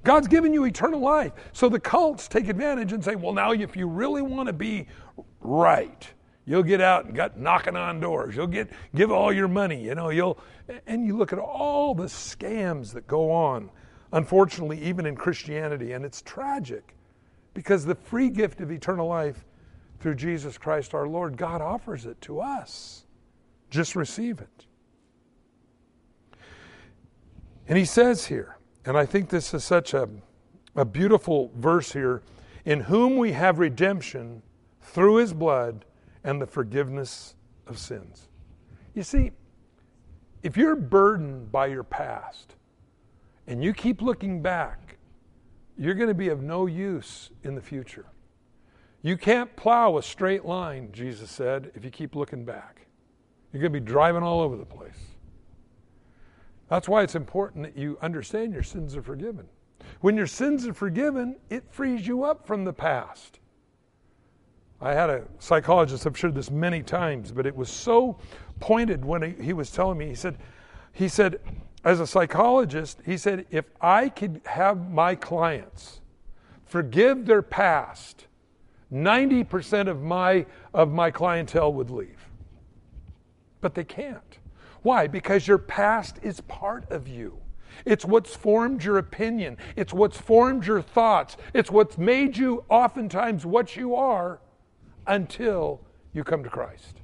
God's 0.04 0.28
given 0.28 0.56
you 0.56 0.64
eternal 0.64 1.02
life. 1.02 1.34
So 1.54 1.70
the 1.70 1.80
cults 1.80 2.28
take 2.28 2.50
advantage 2.50 2.94
and 2.94 3.04
say, 3.04 3.14
well, 3.14 3.32
now 3.32 3.52
if 3.52 3.76
you 3.78 3.86
really 3.86 4.24
want 4.24 4.48
to 4.48 4.54
be 4.54 4.88
right, 5.40 6.12
you'll 6.46 6.64
get 6.64 6.82
out 6.82 7.06
and 7.06 7.16
get 7.16 7.40
knocking 7.40 7.76
on 7.76 8.00
doors. 8.00 8.36
You'll 8.36 8.48
get 8.48 8.70
give 8.96 9.12
all 9.12 9.32
your 9.32 9.48
money, 9.48 9.84
you 9.84 9.96
know, 9.96 10.10
you'll 10.10 10.40
and 10.88 11.06
you 11.06 11.18
look 11.18 11.34
at 11.34 11.40
all 11.40 11.94
the 11.94 12.06
scams 12.06 12.94
that 12.94 13.08
go 13.08 13.32
on, 13.32 13.70
unfortunately, 14.12 14.82
even 14.82 15.06
in 15.06 15.16
Christianity, 15.16 15.94
and 15.94 16.06
it's 16.06 16.22
tragic 16.22 16.96
because 17.54 17.86
the 17.86 17.96
free 17.96 18.30
gift 18.30 18.62
of 18.62 18.72
eternal 18.72 19.08
life 19.08 19.46
through 20.00 20.16
Jesus 20.16 20.58
Christ 20.58 20.94
our 20.94 21.08
Lord, 21.08 21.38
God 21.38 21.62
offers 21.62 22.06
it 22.06 22.20
to 22.22 22.42
us. 22.42 23.06
Just 23.70 23.96
receive 23.96 24.40
it. 24.40 24.66
And 27.68 27.78
he 27.78 27.86
says 27.86 28.26
here, 28.26 28.58
and 28.86 28.98
I 28.98 29.06
think 29.06 29.30
this 29.30 29.54
is 29.54 29.64
such 29.64 29.94
a, 29.94 30.10
a 30.76 30.84
beautiful 30.84 31.52
verse 31.56 31.94
here 31.94 32.22
in 32.66 32.82
whom 32.82 33.18
we 33.18 33.32
have 33.34 33.60
redemption 33.60 34.42
through 34.82 35.18
his 35.18 35.34
blood 35.34 35.86
and 36.24 36.42
the 36.42 36.46
forgiveness 36.46 37.36
of 37.68 37.78
sins. 37.78 38.28
You 38.94 39.04
see, 39.04 39.32
if 40.44 40.58
you're 40.58 40.76
burdened 40.76 41.52
by 41.52 41.68
your 41.68 41.84
past 41.84 42.56
and 43.48 43.64
you 43.64 43.74
keep 43.74 44.02
looking 44.02 44.42
back, 44.42 44.98
you're 45.78 45.96
going 45.96 46.10
to 46.10 46.14
be 46.14 46.30
of 46.30 46.42
no 46.42 46.66
use 46.66 47.30
in 47.44 47.56
the 47.56 47.62
future. 47.62 48.06
You 49.02 49.18
can't 49.18 49.56
plow 49.56 49.98
a 49.98 50.04
straight 50.04 50.46
line, 50.46 50.90
Jesus 50.92 51.32
said, 51.32 51.72
if 51.74 51.84
you 51.84 51.90
keep 51.90 52.16
looking 52.16 52.46
back. 52.46 52.88
You're 53.52 53.62
going 53.62 53.74
to 53.74 53.80
be 53.80 53.86
driving 53.86 54.24
all 54.24 54.42
over 54.42 54.56
the 54.56 54.66
place. 54.66 54.98
That's 56.70 56.88
why 56.88 57.04
it's 57.04 57.16
important 57.16 57.66
that 57.66 57.78
you 57.78 57.98
understand 58.02 58.54
your 58.54 58.64
sins 58.64 58.96
are 58.96 59.02
forgiven. 59.02 59.48
When 60.00 60.16
your 60.16 60.28
sins 60.28 60.66
are 60.68 60.74
forgiven, 60.74 61.36
it 61.50 61.64
frees 61.70 62.08
you 62.08 62.24
up 62.24 62.48
from 62.48 62.64
the 62.64 62.74
past. 62.74 63.40
I 64.82 64.94
had 64.94 65.12
a 65.12 65.24
psychologist, 65.38 66.08
I've 66.08 66.18
shared 66.18 66.34
this 66.34 66.50
many 66.50 66.82
times, 66.82 67.32
but 67.32 67.46
it 67.46 67.56
was 67.56 67.70
so 67.70 68.18
pointed 68.60 69.06
when 69.06 69.40
he, 69.40 69.54
was 69.54 69.70
telling 69.70 69.98
me. 69.98 70.08
He 70.08 70.16
said, 70.16 70.38
he 70.92 71.08
said, 71.08 71.40
as 71.84 72.00
a 72.00 72.08
psychologist, 72.08 73.00
he 73.06 73.16
said, 73.16 73.46
if 73.52 73.66
I 73.80 74.10
could 74.10 74.42
have 74.46 74.90
my 74.90 75.16
clients 75.16 76.02
forgive 76.66 77.26
their 77.26 77.42
past, 77.42 78.26
90% 78.92 79.88
of 79.88 80.02
my, 80.02 80.46
of 80.74 80.92
my 80.92 81.12
clientele 81.12 81.74
would 81.74 81.90
leave. 81.90 82.30
But 83.60 83.76
they 83.76 83.84
can't. 83.84 84.40
Why? 84.82 85.06
Because 85.06 85.48
your 85.48 85.60
past 85.60 86.18
is 86.24 86.42
part 86.42 86.90
of 86.90 87.08
you. 87.08 87.38
It's 87.86 88.04
what's 88.04 88.36
formed 88.36 88.84
your 88.84 88.98
opinion. 88.98 89.58
It's 89.76 89.94
what's 89.94 90.18
formed 90.18 90.66
your 90.66 90.82
thoughts. 90.82 91.38
It's 91.54 91.70
what's 91.70 91.98
made 91.98 92.36
you 92.36 92.64
oftentimes 92.68 93.46
what 93.46 93.76
you 93.76 93.96
are 93.96 94.40
until 95.08 95.82
you 96.14 96.24
come 96.24 96.44
to 96.44 96.50
Christ. 96.50 97.02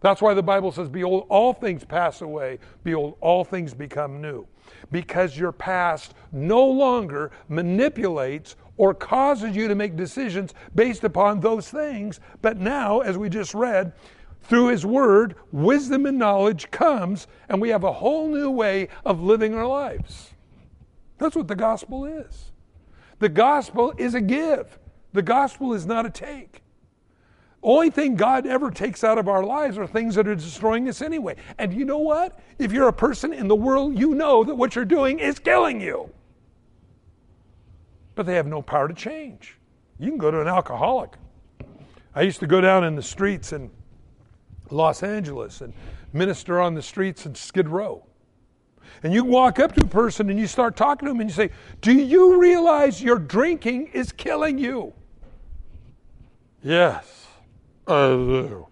That's 0.00 0.22
why 0.22 0.34
the 0.34 0.42
Bible 0.42 0.70
says, 0.70 0.88
Behold, 0.88 1.26
all 1.28 1.52
things 1.52 1.84
pass 1.84 2.20
away. 2.20 2.58
Behold, 2.84 3.16
all 3.20 3.44
things 3.44 3.74
become 3.74 4.20
new. 4.20 4.46
Because 4.92 5.36
your 5.36 5.50
past 5.50 6.14
no 6.30 6.64
longer 6.64 7.32
manipulates 7.48 8.54
or 8.76 8.94
causes 8.94 9.56
you 9.56 9.66
to 9.66 9.74
make 9.74 9.96
decisions 9.96 10.54
based 10.74 11.02
upon 11.02 11.40
those 11.40 11.68
things. 11.68 12.20
But 12.42 12.58
now, 12.58 13.00
as 13.00 13.18
we 13.18 13.28
just 13.28 13.54
read, 13.54 13.92
through 14.42 14.68
His 14.68 14.86
Word, 14.86 15.34
wisdom 15.50 16.06
and 16.06 16.18
knowledge 16.18 16.70
comes, 16.70 17.26
and 17.48 17.60
we 17.60 17.70
have 17.70 17.84
a 17.84 17.92
whole 17.92 18.28
new 18.28 18.50
way 18.50 18.88
of 19.04 19.20
living 19.20 19.54
our 19.54 19.66
lives. 19.66 20.30
That's 21.18 21.34
what 21.34 21.48
the 21.48 21.56
gospel 21.56 22.04
is. 22.04 22.52
The 23.18 23.28
gospel 23.28 23.92
is 23.98 24.14
a 24.14 24.20
give, 24.20 24.78
the 25.12 25.22
gospel 25.22 25.74
is 25.74 25.86
not 25.86 26.06
a 26.06 26.10
take. 26.10 26.62
Only 27.62 27.90
thing 27.90 28.14
God 28.14 28.46
ever 28.46 28.70
takes 28.70 29.02
out 29.02 29.18
of 29.18 29.28
our 29.28 29.42
lives 29.42 29.78
are 29.78 29.86
things 29.86 30.14
that 30.14 30.28
are 30.28 30.34
destroying 30.34 30.88
us 30.88 31.02
anyway. 31.02 31.36
And 31.58 31.72
you 31.72 31.84
know 31.84 31.98
what? 31.98 32.38
If 32.58 32.72
you're 32.72 32.88
a 32.88 32.92
person 32.92 33.32
in 33.32 33.48
the 33.48 33.56
world, 33.56 33.98
you 33.98 34.14
know 34.14 34.44
that 34.44 34.54
what 34.54 34.76
you're 34.76 34.84
doing 34.84 35.18
is 35.18 35.38
killing 35.38 35.80
you. 35.80 36.10
But 38.14 38.26
they 38.26 38.34
have 38.34 38.46
no 38.46 38.62
power 38.62 38.86
to 38.86 38.94
change. 38.94 39.56
You 39.98 40.10
can 40.10 40.18
go 40.18 40.30
to 40.30 40.40
an 40.40 40.48
alcoholic. 40.48 41.14
I 42.14 42.22
used 42.22 42.40
to 42.40 42.46
go 42.46 42.60
down 42.60 42.84
in 42.84 42.94
the 42.94 43.02
streets 43.02 43.52
in 43.52 43.70
Los 44.70 45.02
Angeles 45.02 45.60
and 45.60 45.72
minister 46.12 46.60
on 46.60 46.74
the 46.74 46.82
streets 46.82 47.26
in 47.26 47.34
Skid 47.34 47.68
Row. 47.68 48.04
And 49.02 49.12
you 49.12 49.24
walk 49.24 49.58
up 49.58 49.74
to 49.74 49.84
a 49.84 49.88
person 49.88 50.30
and 50.30 50.38
you 50.38 50.46
start 50.46 50.76
talking 50.76 51.06
to 51.06 51.12
them 51.12 51.20
and 51.20 51.28
you 51.28 51.34
say, 51.34 51.50
Do 51.80 51.92
you 51.92 52.40
realize 52.40 53.02
your 53.02 53.18
drinking 53.18 53.88
is 53.88 54.12
killing 54.12 54.58
you? 54.58 54.92
Yes. 56.62 57.27
Uh, 57.88 58.64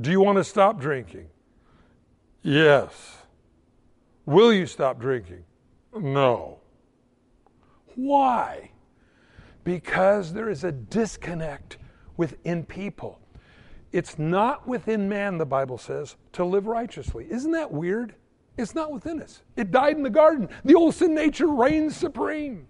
do 0.00 0.10
you 0.12 0.20
want 0.20 0.38
to 0.38 0.44
stop 0.44 0.80
drinking? 0.80 1.26
Yes. 2.42 3.16
Will 4.24 4.52
you 4.52 4.66
stop 4.66 5.00
drinking? 5.00 5.42
No. 5.98 6.60
Why? 7.96 8.70
Because 9.64 10.32
there 10.32 10.48
is 10.48 10.62
a 10.62 10.70
disconnect 10.70 11.78
within 12.16 12.64
people. 12.64 13.18
It's 13.90 14.16
not 14.16 14.68
within 14.68 15.08
man, 15.08 15.36
the 15.36 15.46
Bible 15.46 15.78
says, 15.78 16.14
to 16.34 16.44
live 16.44 16.68
righteously. 16.68 17.26
Isn't 17.28 17.52
that 17.52 17.72
weird? 17.72 18.14
It's 18.56 18.76
not 18.76 18.92
within 18.92 19.20
us. 19.20 19.42
It 19.56 19.72
died 19.72 19.96
in 19.96 20.04
the 20.04 20.10
garden. 20.10 20.48
The 20.64 20.76
old 20.76 20.94
sin 20.94 21.16
nature 21.16 21.48
reigns 21.48 21.96
supreme. 21.96 22.68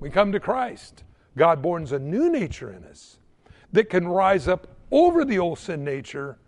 We 0.00 0.10
come 0.10 0.32
to 0.32 0.40
Christ. 0.40 1.04
God 1.36 1.62
borns 1.62 1.92
a 1.92 2.00
new 2.00 2.32
nature 2.32 2.72
in 2.72 2.82
us 2.84 3.18
that 3.72 3.90
can 3.90 4.08
rise 4.08 4.48
up 4.48 4.66
over 4.90 5.24
the 5.24 5.38
old 5.38 5.58
sin 5.58 5.84
nature. 5.84 6.38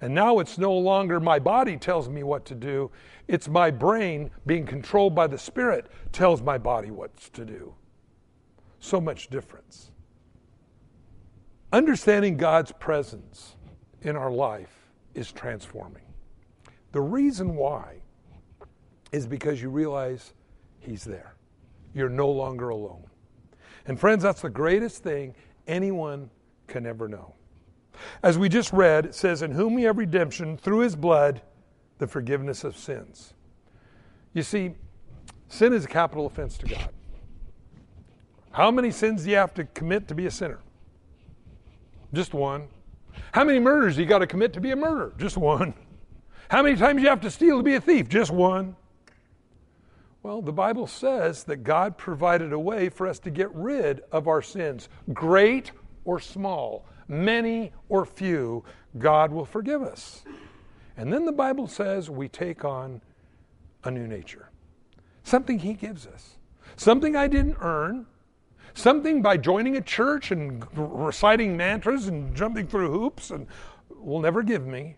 And 0.00 0.14
now 0.14 0.38
it's 0.38 0.56
no 0.56 0.72
longer 0.72 1.20
my 1.20 1.38
body 1.38 1.76
tells 1.76 2.08
me 2.08 2.22
what 2.22 2.44
to 2.46 2.54
do, 2.54 2.90
it's 3.28 3.48
my 3.48 3.70
brain 3.70 4.30
being 4.46 4.66
controlled 4.66 5.14
by 5.14 5.26
the 5.26 5.38
Spirit 5.38 5.86
tells 6.12 6.42
my 6.42 6.58
body 6.58 6.90
what 6.90 7.16
to 7.34 7.44
do. 7.44 7.74
So 8.78 9.00
much 9.00 9.28
difference. 9.28 9.90
Understanding 11.72 12.36
God's 12.36 12.72
presence 12.72 13.56
in 14.02 14.16
our 14.16 14.30
life 14.30 14.90
is 15.14 15.30
transforming. 15.30 16.02
The 16.92 17.00
reason 17.00 17.54
why 17.54 18.00
is 19.12 19.26
because 19.26 19.60
you 19.60 19.70
realize 19.70 20.32
He's 20.80 21.04
there. 21.04 21.34
You're 21.94 22.08
no 22.08 22.28
longer 22.28 22.70
alone. 22.70 23.04
And 23.86 23.98
friends, 23.98 24.22
that's 24.22 24.42
the 24.42 24.50
greatest 24.50 25.02
thing 25.02 25.34
anyone 25.70 26.28
can 26.66 26.86
ever 26.86 27.08
know. 27.08 27.34
As 28.22 28.38
we 28.38 28.48
just 28.48 28.72
read, 28.72 29.06
it 29.06 29.14
says, 29.14 29.42
In 29.42 29.52
whom 29.52 29.74
we 29.74 29.82
have 29.82 29.98
redemption 29.98 30.56
through 30.56 30.80
his 30.80 30.96
blood, 30.96 31.42
the 31.98 32.06
forgiveness 32.06 32.64
of 32.64 32.76
sins. 32.76 33.34
You 34.32 34.42
see, 34.42 34.72
sin 35.48 35.72
is 35.72 35.84
a 35.84 35.88
capital 35.88 36.26
offense 36.26 36.58
to 36.58 36.66
God. 36.66 36.90
How 38.52 38.70
many 38.70 38.90
sins 38.90 39.24
do 39.24 39.30
you 39.30 39.36
have 39.36 39.54
to 39.54 39.64
commit 39.64 40.08
to 40.08 40.14
be 40.14 40.26
a 40.26 40.30
sinner? 40.30 40.60
Just 42.12 42.34
one. 42.34 42.68
How 43.32 43.44
many 43.44 43.58
murders 43.58 43.96
do 43.96 44.02
you 44.02 44.08
got 44.08 44.18
to 44.18 44.26
commit 44.26 44.52
to 44.54 44.60
be 44.60 44.72
a 44.72 44.76
murderer? 44.76 45.12
Just 45.18 45.36
one. 45.36 45.74
How 46.48 46.62
many 46.62 46.76
times 46.76 46.96
do 46.96 47.02
you 47.02 47.08
have 47.08 47.20
to 47.20 47.30
steal 47.30 47.58
to 47.58 47.62
be 47.62 47.74
a 47.74 47.80
thief? 47.80 48.08
Just 48.08 48.32
one. 48.32 48.74
Well, 50.22 50.42
the 50.42 50.52
Bible 50.52 50.86
says 50.86 51.44
that 51.44 51.58
God 51.58 51.96
provided 51.96 52.52
a 52.52 52.58
way 52.58 52.90
for 52.90 53.06
us 53.06 53.18
to 53.20 53.30
get 53.30 53.54
rid 53.54 54.02
of 54.12 54.28
our 54.28 54.42
sins, 54.42 54.90
great 55.14 55.72
or 56.04 56.20
small, 56.20 56.84
many 57.08 57.72
or 57.88 58.04
few, 58.04 58.62
God 58.98 59.32
will 59.32 59.46
forgive 59.46 59.82
us. 59.82 60.22
And 60.96 61.10
then 61.10 61.24
the 61.24 61.32
Bible 61.32 61.66
says 61.66 62.10
we 62.10 62.28
take 62.28 62.66
on 62.66 63.00
a 63.84 63.90
new 63.90 64.06
nature, 64.06 64.50
something 65.24 65.58
He 65.58 65.72
gives 65.72 66.06
us, 66.06 66.36
something 66.76 67.16
I 67.16 67.26
didn't 67.26 67.56
earn, 67.60 68.04
something 68.74 69.22
by 69.22 69.38
joining 69.38 69.78
a 69.78 69.80
church 69.80 70.32
and 70.32 70.66
reciting 70.74 71.56
mantras 71.56 72.08
and 72.08 72.36
jumping 72.36 72.66
through 72.66 72.90
hoops 72.90 73.30
and 73.30 73.46
will 73.88 74.20
never 74.20 74.42
give 74.42 74.66
me. 74.66 74.96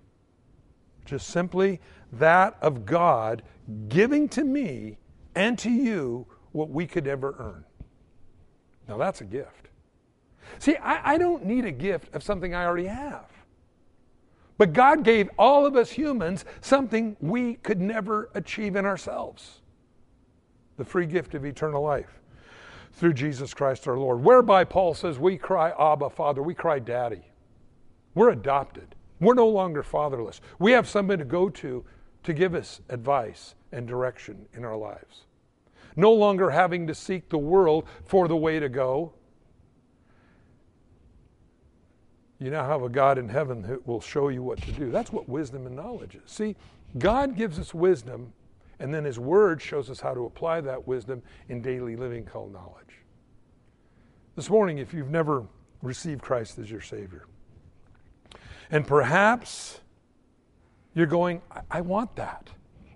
Just 1.04 1.28
simply 1.28 1.80
that 2.12 2.56
of 2.60 2.84
God 2.84 3.42
giving 3.88 4.28
to 4.30 4.42
me 4.42 4.98
and 5.34 5.58
to 5.60 5.70
you 5.70 6.26
what 6.52 6.70
we 6.70 6.86
could 6.86 7.06
ever 7.06 7.34
earn. 7.38 7.64
Now 8.88 8.98
that's 8.98 9.20
a 9.20 9.24
gift. 9.24 9.68
See, 10.58 10.76
I, 10.76 11.14
I 11.14 11.18
don't 11.18 11.44
need 11.44 11.64
a 11.64 11.72
gift 11.72 12.14
of 12.14 12.22
something 12.22 12.54
I 12.54 12.64
already 12.64 12.86
have. 12.86 13.26
But 14.58 14.72
God 14.72 15.02
gave 15.02 15.28
all 15.38 15.66
of 15.66 15.76
us 15.76 15.90
humans 15.90 16.44
something 16.60 17.16
we 17.20 17.54
could 17.54 17.80
never 17.80 18.30
achieve 18.34 18.76
in 18.76 18.84
ourselves 18.84 19.60
the 20.76 20.84
free 20.84 21.06
gift 21.06 21.34
of 21.34 21.44
eternal 21.44 21.82
life 21.82 22.20
through 22.92 23.14
Jesus 23.14 23.54
Christ 23.54 23.88
our 23.88 23.98
Lord. 23.98 24.22
Whereby 24.22 24.64
Paul 24.64 24.94
says, 24.94 25.18
We 25.18 25.36
cry, 25.36 25.72
Abba, 25.78 26.10
Father, 26.10 26.42
we 26.42 26.54
cry, 26.54 26.78
Daddy. 26.78 27.22
We're 28.14 28.30
adopted. 28.30 28.94
We're 29.20 29.34
no 29.34 29.48
longer 29.48 29.82
fatherless. 29.82 30.40
We 30.58 30.72
have 30.72 30.88
somebody 30.88 31.18
to 31.20 31.24
go 31.24 31.48
to 31.48 31.84
to 32.24 32.32
give 32.32 32.54
us 32.54 32.80
advice 32.88 33.54
and 33.72 33.88
direction 33.88 34.46
in 34.54 34.64
our 34.64 34.76
lives. 34.76 35.22
No 35.96 36.12
longer 36.12 36.50
having 36.50 36.86
to 36.86 36.94
seek 36.94 37.28
the 37.28 37.38
world 37.38 37.86
for 38.04 38.28
the 38.28 38.36
way 38.36 38.60
to 38.60 38.68
go. 38.68 39.12
You 42.38 42.50
now 42.50 42.66
have 42.66 42.82
a 42.82 42.88
God 42.88 43.18
in 43.18 43.28
heaven 43.28 43.62
who 43.62 43.82
will 43.86 44.00
show 44.00 44.28
you 44.28 44.42
what 44.42 44.60
to 44.62 44.72
do. 44.72 44.90
That's 44.90 45.12
what 45.12 45.28
wisdom 45.28 45.66
and 45.66 45.76
knowledge 45.76 46.16
is. 46.16 46.30
See, 46.30 46.56
God 46.98 47.36
gives 47.36 47.58
us 47.58 47.72
wisdom, 47.72 48.32
and 48.78 48.92
then 48.92 49.04
His 49.04 49.18
Word 49.18 49.62
shows 49.62 49.90
us 49.90 50.00
how 50.00 50.12
to 50.12 50.24
apply 50.24 50.60
that 50.62 50.86
wisdom 50.86 51.22
in 51.48 51.62
daily 51.62 51.94
living 51.94 52.24
called 52.24 52.52
knowledge. 52.52 52.98
This 54.34 54.50
morning, 54.50 54.78
if 54.78 54.92
you've 54.92 55.10
never 55.10 55.44
received 55.82 56.22
Christ 56.22 56.58
as 56.58 56.70
your 56.70 56.80
Savior, 56.80 57.26
and 58.70 58.86
perhaps 58.86 59.80
you're 60.94 61.06
going, 61.06 61.42
I, 61.50 61.60
I 61.70 61.80
want 61.82 62.16
that. 62.16 62.48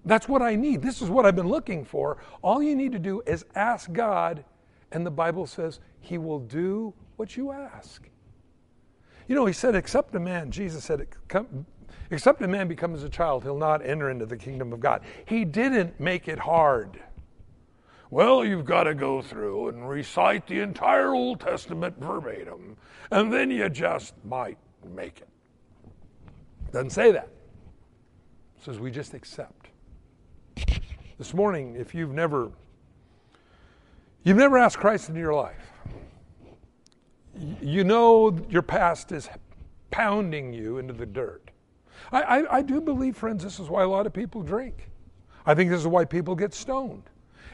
That's 0.06 0.28
what 0.28 0.40
I 0.40 0.54
need. 0.54 0.82
This 0.82 1.02
is 1.02 1.10
what 1.10 1.26
I've 1.26 1.34
been 1.34 1.48
looking 1.48 1.84
for. 1.84 2.18
All 2.40 2.62
you 2.62 2.76
need 2.76 2.92
to 2.92 2.98
do 2.98 3.22
is 3.26 3.44
ask 3.56 3.92
God, 3.92 4.44
and 4.92 5.04
the 5.04 5.10
Bible 5.10 5.46
says 5.46 5.80
He 6.00 6.16
will 6.16 6.38
do 6.38 6.94
what 7.16 7.36
you 7.36 7.50
ask. 7.50 8.08
You 9.26 9.34
know, 9.34 9.46
He 9.46 9.52
said, 9.52 9.74
Except 9.74 10.14
a 10.14 10.20
man, 10.20 10.52
Jesus 10.52 10.84
said, 10.84 11.08
Except 12.10 12.40
a 12.40 12.48
man 12.48 12.68
becomes 12.68 13.02
a 13.02 13.08
child, 13.08 13.42
he'll 13.42 13.58
not 13.58 13.84
enter 13.84 14.08
into 14.08 14.26
the 14.26 14.36
kingdom 14.36 14.72
of 14.72 14.78
God. 14.78 15.02
He 15.26 15.44
didn't 15.44 15.98
make 15.98 16.28
it 16.28 16.38
hard. 16.38 17.00
Well, 18.08 18.44
you've 18.44 18.64
got 18.64 18.84
to 18.84 18.94
go 18.94 19.20
through 19.20 19.70
and 19.70 19.88
recite 19.88 20.46
the 20.46 20.60
entire 20.60 21.12
Old 21.12 21.40
Testament 21.40 21.96
verbatim, 21.98 22.76
and 23.10 23.32
then 23.32 23.50
you 23.50 23.68
just 23.68 24.14
might 24.24 24.58
make 24.94 25.18
it. 25.18 25.28
Doesn't 26.70 26.90
say 26.90 27.10
that. 27.10 27.28
It 28.58 28.64
says 28.64 28.78
we 28.78 28.92
just 28.92 29.12
accept. 29.12 29.70
This 31.18 31.32
morning, 31.32 31.76
if 31.76 31.94
you've 31.94 32.12
never 32.12 32.50
you've 34.22 34.36
never 34.36 34.58
asked 34.58 34.78
Christ 34.78 35.08
into 35.08 35.20
your 35.20 35.32
life, 35.32 35.72
you 37.62 37.84
know 37.84 38.36
your 38.50 38.62
past 38.62 39.12
is 39.12 39.28
pounding 39.90 40.52
you 40.52 40.78
into 40.78 40.92
the 40.92 41.06
dirt. 41.06 41.50
I, 42.12 42.22
I, 42.22 42.56
I 42.58 42.62
do 42.62 42.80
believe, 42.80 43.16
friends, 43.16 43.42
this 43.42 43.58
is 43.58 43.68
why 43.68 43.82
a 43.82 43.88
lot 43.88 44.06
of 44.06 44.12
people 44.12 44.42
drink. 44.42 44.90
I 45.46 45.54
think 45.54 45.70
this 45.70 45.80
is 45.80 45.86
why 45.86 46.04
people 46.04 46.34
get 46.34 46.52
stoned. 46.52 47.04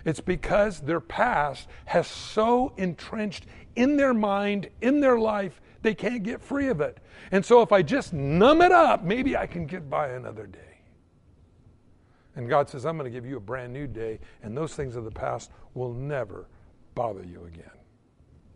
It's 0.04 0.20
because 0.20 0.80
their 0.80 1.00
past 1.00 1.68
has 1.84 2.08
so 2.08 2.72
entrenched 2.76 3.46
in 3.76 3.96
their 3.96 4.14
mind, 4.14 4.68
in 4.80 5.00
their 5.00 5.18
life, 5.18 5.60
they 5.82 5.94
can't 5.94 6.24
get 6.24 6.42
free 6.42 6.68
of 6.68 6.80
it. 6.80 6.98
And 7.30 7.44
so 7.44 7.62
if 7.62 7.70
I 7.70 7.82
just 7.82 8.12
numb 8.12 8.60
it 8.62 8.72
up, 8.72 9.04
maybe 9.04 9.36
I 9.36 9.46
can 9.46 9.66
get 9.66 9.88
by 9.88 10.08
another 10.08 10.46
day. 10.46 10.71
And 12.34 12.48
God 12.48 12.68
says, 12.68 12.86
I'm 12.86 12.96
going 12.96 13.10
to 13.10 13.14
give 13.14 13.26
you 13.26 13.36
a 13.36 13.40
brand 13.40 13.72
new 13.72 13.86
day, 13.86 14.18
and 14.42 14.56
those 14.56 14.74
things 14.74 14.96
of 14.96 15.04
the 15.04 15.10
past 15.10 15.50
will 15.74 15.92
never 15.92 16.48
bother 16.94 17.24
you 17.24 17.44
again. 17.46 17.70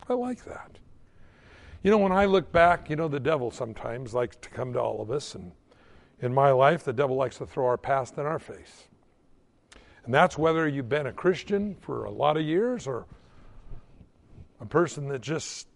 I 0.08 0.14
like 0.14 0.44
that. 0.44 0.78
You 1.82 1.90
know, 1.90 1.98
when 1.98 2.12
I 2.12 2.24
look 2.24 2.50
back, 2.52 2.88
you 2.88 2.96
know, 2.96 3.08
the 3.08 3.20
devil 3.20 3.50
sometimes 3.50 4.14
likes 4.14 4.36
to 4.36 4.48
come 4.48 4.72
to 4.72 4.80
all 4.80 5.02
of 5.02 5.10
us, 5.10 5.34
and 5.34 5.52
in 6.20 6.32
my 6.32 6.50
life, 6.50 6.84
the 6.84 6.92
devil 6.92 7.16
likes 7.16 7.38
to 7.38 7.46
throw 7.46 7.66
our 7.66 7.76
past 7.76 8.16
in 8.16 8.24
our 8.24 8.38
face. 8.38 8.88
And 10.04 10.14
that's 10.14 10.38
whether 10.38 10.66
you've 10.66 10.88
been 10.88 11.06
a 11.06 11.12
Christian 11.12 11.76
for 11.80 12.04
a 12.04 12.10
lot 12.10 12.36
of 12.36 12.44
years 12.44 12.86
or 12.86 13.06
a 14.60 14.66
person 14.66 15.08
that 15.08 15.20
just 15.20 15.66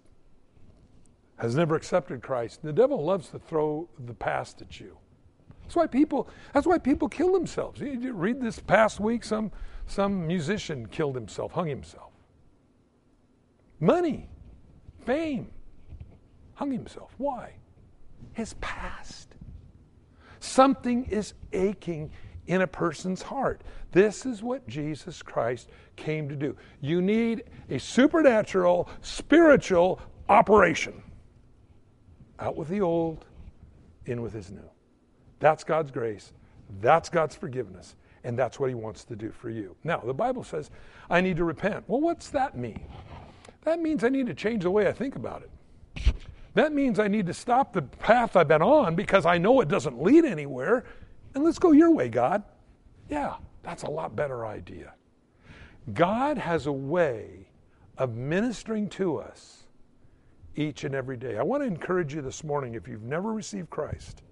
has 1.38 1.54
never 1.54 1.74
accepted 1.74 2.22
Christ. 2.22 2.62
The 2.62 2.72
devil 2.72 3.04
loves 3.04 3.28
to 3.30 3.38
throw 3.38 3.88
the 3.98 4.14
past 4.14 4.62
at 4.62 4.80
you. 4.80 4.96
That's 5.70 5.76
why 5.76 5.86
people. 5.86 6.28
That's 6.52 6.66
why 6.66 6.78
people 6.78 7.08
kill 7.08 7.32
themselves. 7.32 7.80
You 7.80 8.12
read 8.12 8.40
this 8.40 8.58
past 8.58 8.98
week, 8.98 9.22
some 9.22 9.52
some 9.86 10.26
musician 10.26 10.86
killed 10.86 11.14
himself, 11.14 11.52
hung 11.52 11.68
himself. 11.68 12.10
Money, 13.78 14.28
fame, 15.06 15.52
hung 16.54 16.72
himself. 16.72 17.14
Why? 17.18 17.52
His 18.32 18.54
past. 18.54 19.36
Something 20.40 21.04
is 21.04 21.34
aching 21.52 22.10
in 22.48 22.62
a 22.62 22.66
person's 22.66 23.22
heart. 23.22 23.62
This 23.92 24.26
is 24.26 24.42
what 24.42 24.66
Jesus 24.66 25.22
Christ 25.22 25.68
came 25.94 26.28
to 26.28 26.34
do. 26.34 26.56
You 26.80 27.00
need 27.00 27.44
a 27.68 27.78
supernatural, 27.78 28.88
spiritual 29.02 30.00
operation. 30.28 31.00
Out 32.40 32.56
with 32.56 32.66
the 32.66 32.80
old, 32.80 33.24
in 34.06 34.20
with 34.20 34.32
his 34.32 34.50
new. 34.50 34.69
That's 35.40 35.64
God's 35.64 35.90
grace. 35.90 36.32
That's 36.80 37.08
God's 37.08 37.34
forgiveness. 37.34 37.96
And 38.22 38.38
that's 38.38 38.60
what 38.60 38.68
he 38.68 38.74
wants 38.74 39.04
to 39.04 39.16
do 39.16 39.30
for 39.30 39.50
you. 39.50 39.74
Now, 39.82 39.98
the 39.98 40.14
Bible 40.14 40.44
says, 40.44 40.70
I 41.08 41.20
need 41.20 41.36
to 41.38 41.44
repent. 41.44 41.84
Well, 41.88 42.00
what's 42.00 42.28
that 42.28 42.56
mean? 42.56 42.84
That 43.64 43.80
means 43.80 44.04
I 44.04 44.08
need 44.08 44.26
to 44.26 44.34
change 44.34 44.62
the 44.62 44.70
way 44.70 44.86
I 44.86 44.92
think 44.92 45.16
about 45.16 45.42
it. 45.42 46.14
That 46.54 46.72
means 46.72 46.98
I 46.98 47.08
need 47.08 47.26
to 47.26 47.34
stop 47.34 47.72
the 47.72 47.82
path 47.82 48.36
I've 48.36 48.48
been 48.48 48.62
on 48.62 48.94
because 48.94 49.24
I 49.24 49.38
know 49.38 49.60
it 49.60 49.68
doesn't 49.68 50.02
lead 50.02 50.24
anywhere 50.24 50.84
and 51.34 51.44
let's 51.44 51.58
go 51.58 51.72
your 51.72 51.90
way, 51.92 52.08
God. 52.08 52.42
Yeah, 53.08 53.36
that's 53.62 53.84
a 53.84 53.90
lot 53.90 54.16
better 54.16 54.46
idea. 54.46 54.94
God 55.94 56.38
has 56.38 56.66
a 56.66 56.72
way 56.72 57.48
of 57.98 58.14
ministering 58.14 58.88
to 58.90 59.16
us 59.18 59.64
each 60.56 60.84
and 60.84 60.94
every 60.94 61.16
day. 61.16 61.38
I 61.38 61.42
want 61.42 61.62
to 61.62 61.66
encourage 61.66 62.14
you 62.14 62.22
this 62.22 62.42
morning 62.42 62.74
if 62.74 62.88
you've 62.88 63.02
never 63.02 63.32
received 63.32 63.70
Christ, 63.70 64.22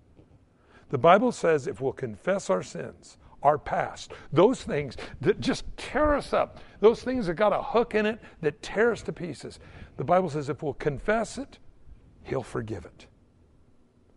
the 0.90 0.98
Bible 0.98 1.32
says 1.32 1.66
if 1.66 1.80
we'll 1.80 1.92
confess 1.92 2.50
our 2.50 2.62
sins, 2.62 3.18
our 3.42 3.58
past, 3.58 4.12
those 4.32 4.62
things 4.62 4.96
that 5.20 5.40
just 5.40 5.64
tear 5.76 6.14
us 6.14 6.32
up, 6.32 6.58
those 6.80 7.02
things 7.02 7.26
that 7.26 7.34
got 7.34 7.52
a 7.52 7.62
hook 7.62 7.94
in 7.94 8.06
it 8.06 8.18
that 8.40 8.62
tear 8.62 8.92
us 8.92 9.02
to 9.02 9.12
pieces, 9.12 9.58
the 9.96 10.04
Bible 10.04 10.30
says 10.30 10.48
if 10.48 10.62
we'll 10.62 10.74
confess 10.74 11.38
it, 11.38 11.58
He'll 12.24 12.42
forgive 12.42 12.84
it 12.84 13.06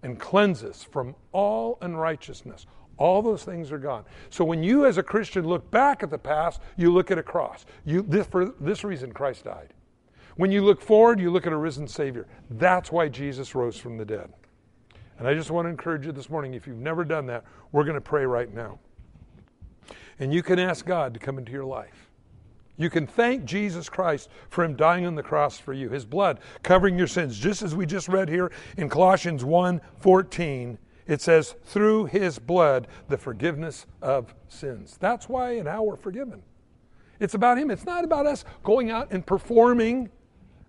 and 0.03 0.19
cleanse 0.19 0.63
us 0.63 0.83
from 0.83 1.15
all 1.31 1.77
unrighteousness. 1.81 2.65
All 2.97 3.21
those 3.21 3.43
things 3.43 3.71
are 3.71 3.77
gone. 3.77 4.03
So 4.29 4.43
when 4.43 4.63
you, 4.63 4.85
as 4.85 4.97
a 4.97 5.03
Christian, 5.03 5.47
look 5.47 5.69
back 5.71 6.03
at 6.03 6.09
the 6.09 6.17
past, 6.17 6.61
you 6.77 6.91
look 6.91 7.09
at 7.09 7.17
a 7.17 7.23
cross. 7.23 7.65
You, 7.85 8.01
this, 8.01 8.27
for 8.27 8.53
this 8.59 8.83
reason, 8.83 9.11
Christ 9.11 9.45
died. 9.45 9.73
When 10.35 10.51
you 10.51 10.63
look 10.63 10.81
forward, 10.81 11.19
you 11.19 11.31
look 11.31 11.47
at 11.47 11.53
a 11.53 11.57
risen 11.57 11.87
Savior. 11.87 12.27
That's 12.49 12.91
why 12.91 13.09
Jesus 13.09 13.55
rose 13.55 13.77
from 13.77 13.97
the 13.97 14.05
dead. 14.05 14.31
And 15.21 15.27
I 15.27 15.35
just 15.35 15.51
want 15.51 15.67
to 15.67 15.69
encourage 15.69 16.03
you 16.03 16.11
this 16.11 16.31
morning 16.31 16.55
if 16.55 16.65
you've 16.65 16.79
never 16.79 17.05
done 17.05 17.27
that, 17.27 17.43
we're 17.71 17.83
going 17.83 17.93
to 17.93 18.01
pray 18.01 18.25
right 18.25 18.51
now. 18.51 18.79
And 20.17 20.33
you 20.33 20.41
can 20.41 20.57
ask 20.57 20.83
God 20.83 21.13
to 21.13 21.19
come 21.19 21.37
into 21.37 21.51
your 21.51 21.63
life. 21.63 22.09
You 22.75 22.89
can 22.89 23.05
thank 23.05 23.45
Jesus 23.45 23.87
Christ 23.87 24.31
for 24.49 24.63
him 24.63 24.75
dying 24.75 25.05
on 25.05 25.13
the 25.13 25.21
cross 25.21 25.59
for 25.59 25.73
you, 25.73 25.89
his 25.89 26.05
blood 26.05 26.39
covering 26.63 26.97
your 26.97 27.05
sins. 27.05 27.37
Just 27.37 27.61
as 27.61 27.75
we 27.75 27.85
just 27.85 28.07
read 28.07 28.29
here 28.29 28.51
in 28.77 28.89
Colossians 28.89 29.43
1:14, 29.43 30.79
it 31.05 31.21
says, 31.21 31.53
"Through 31.65 32.05
his 32.05 32.39
blood 32.39 32.87
the 33.07 33.17
forgiveness 33.17 33.85
of 34.01 34.33
sins." 34.47 34.97
That's 34.97 35.29
why 35.29 35.51
and 35.51 35.67
how 35.67 35.83
we're 35.83 35.97
forgiven. 35.97 36.41
It's 37.19 37.35
about 37.35 37.59
him. 37.59 37.69
It's 37.69 37.85
not 37.85 38.03
about 38.03 38.25
us 38.25 38.43
going 38.63 38.89
out 38.89 39.11
and 39.11 39.23
performing. 39.23 40.09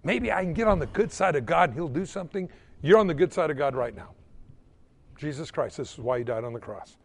Maybe 0.04 0.30
I 0.30 0.42
can 0.42 0.52
get 0.52 0.68
on 0.68 0.78
the 0.78 0.88
good 0.88 1.10
side 1.10 1.36
of 1.36 1.46
God 1.46 1.70
and 1.70 1.78
he'll 1.78 1.88
do 1.88 2.04
something. 2.04 2.50
You're 2.82 2.98
on 2.98 3.06
the 3.06 3.14
good 3.14 3.32
side 3.32 3.50
of 3.50 3.56
God 3.56 3.74
right 3.74 3.96
now. 3.96 4.10
Jesus 5.22 5.52
Christ, 5.52 5.76
this 5.76 5.92
is 5.92 5.98
why 5.98 6.18
he 6.18 6.24
died 6.24 6.42
on 6.42 6.52
the 6.52 6.58
cross. 6.58 6.96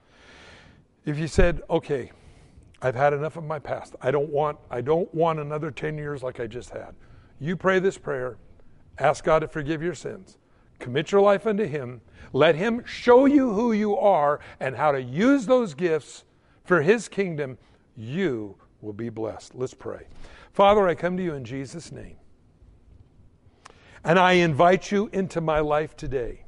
If 1.06 1.20
you 1.20 1.28
said, 1.28 1.62
"Okay, 1.70 2.12
I've 2.82 2.96
had 2.96 3.14
enough 3.14 3.38
of 3.38 3.44
my 3.44 3.60
past. 3.60 3.96
I 4.02 4.10
don't 4.10 4.30
want 4.30 4.58
I 4.72 4.82
don't 4.82 5.14
want 5.14 5.40
another 5.40 5.70
10 5.70 6.00
years 6.00 6.24
like 6.24 6.40
I 6.40 6.48
just 6.48 6.72
had. 6.72 6.96
You 7.40 7.56
pray 7.56 7.78
this 7.78 8.00
prayer, 8.00 8.38
ask 8.98 9.24
God 9.24 9.40
to 9.40 9.48
forgive 9.48 9.84
your 9.84 9.94
sins. 9.94 10.40
Commit 10.80 11.12
your 11.12 11.22
life 11.22 11.46
unto 11.46 11.66
him. 11.66 12.02
Let 12.34 12.56
him 12.56 12.84
show 12.86 13.26
you 13.26 13.54
who 13.54 13.72
you 13.72 13.96
are 13.96 14.40
and 14.60 14.76
how 14.76 14.92
to 14.92 15.02
use 15.02 15.46
those 15.46 15.76
gifts 15.76 16.24
for 16.64 16.82
his 16.82 17.08
kingdom. 17.08 17.60
You 17.96 18.56
will 18.82 18.94
be 18.94 19.10
blessed. 19.10 19.54
Let's 19.54 19.76
pray. 19.76 20.08
Father, 20.54 20.88
I 20.88 20.96
come 20.96 21.18
to 21.18 21.24
you 21.24 21.36
in 21.36 21.46
Jesus 21.46 21.92
name. 21.92 22.18
And 24.04 24.18
I 24.18 24.34
invite 24.34 24.92
you 24.92 25.08
into 25.14 25.40
my 25.40 25.60
life 25.60 25.96
today. 25.96 26.47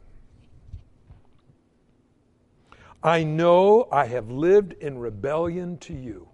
I 3.02 3.24
know 3.24 3.88
I 3.92 4.06
have 4.08 4.30
lived 4.30 4.74
in 4.74 4.98
rebellion 4.98 5.78
to 5.80 5.94
you. 5.94 6.28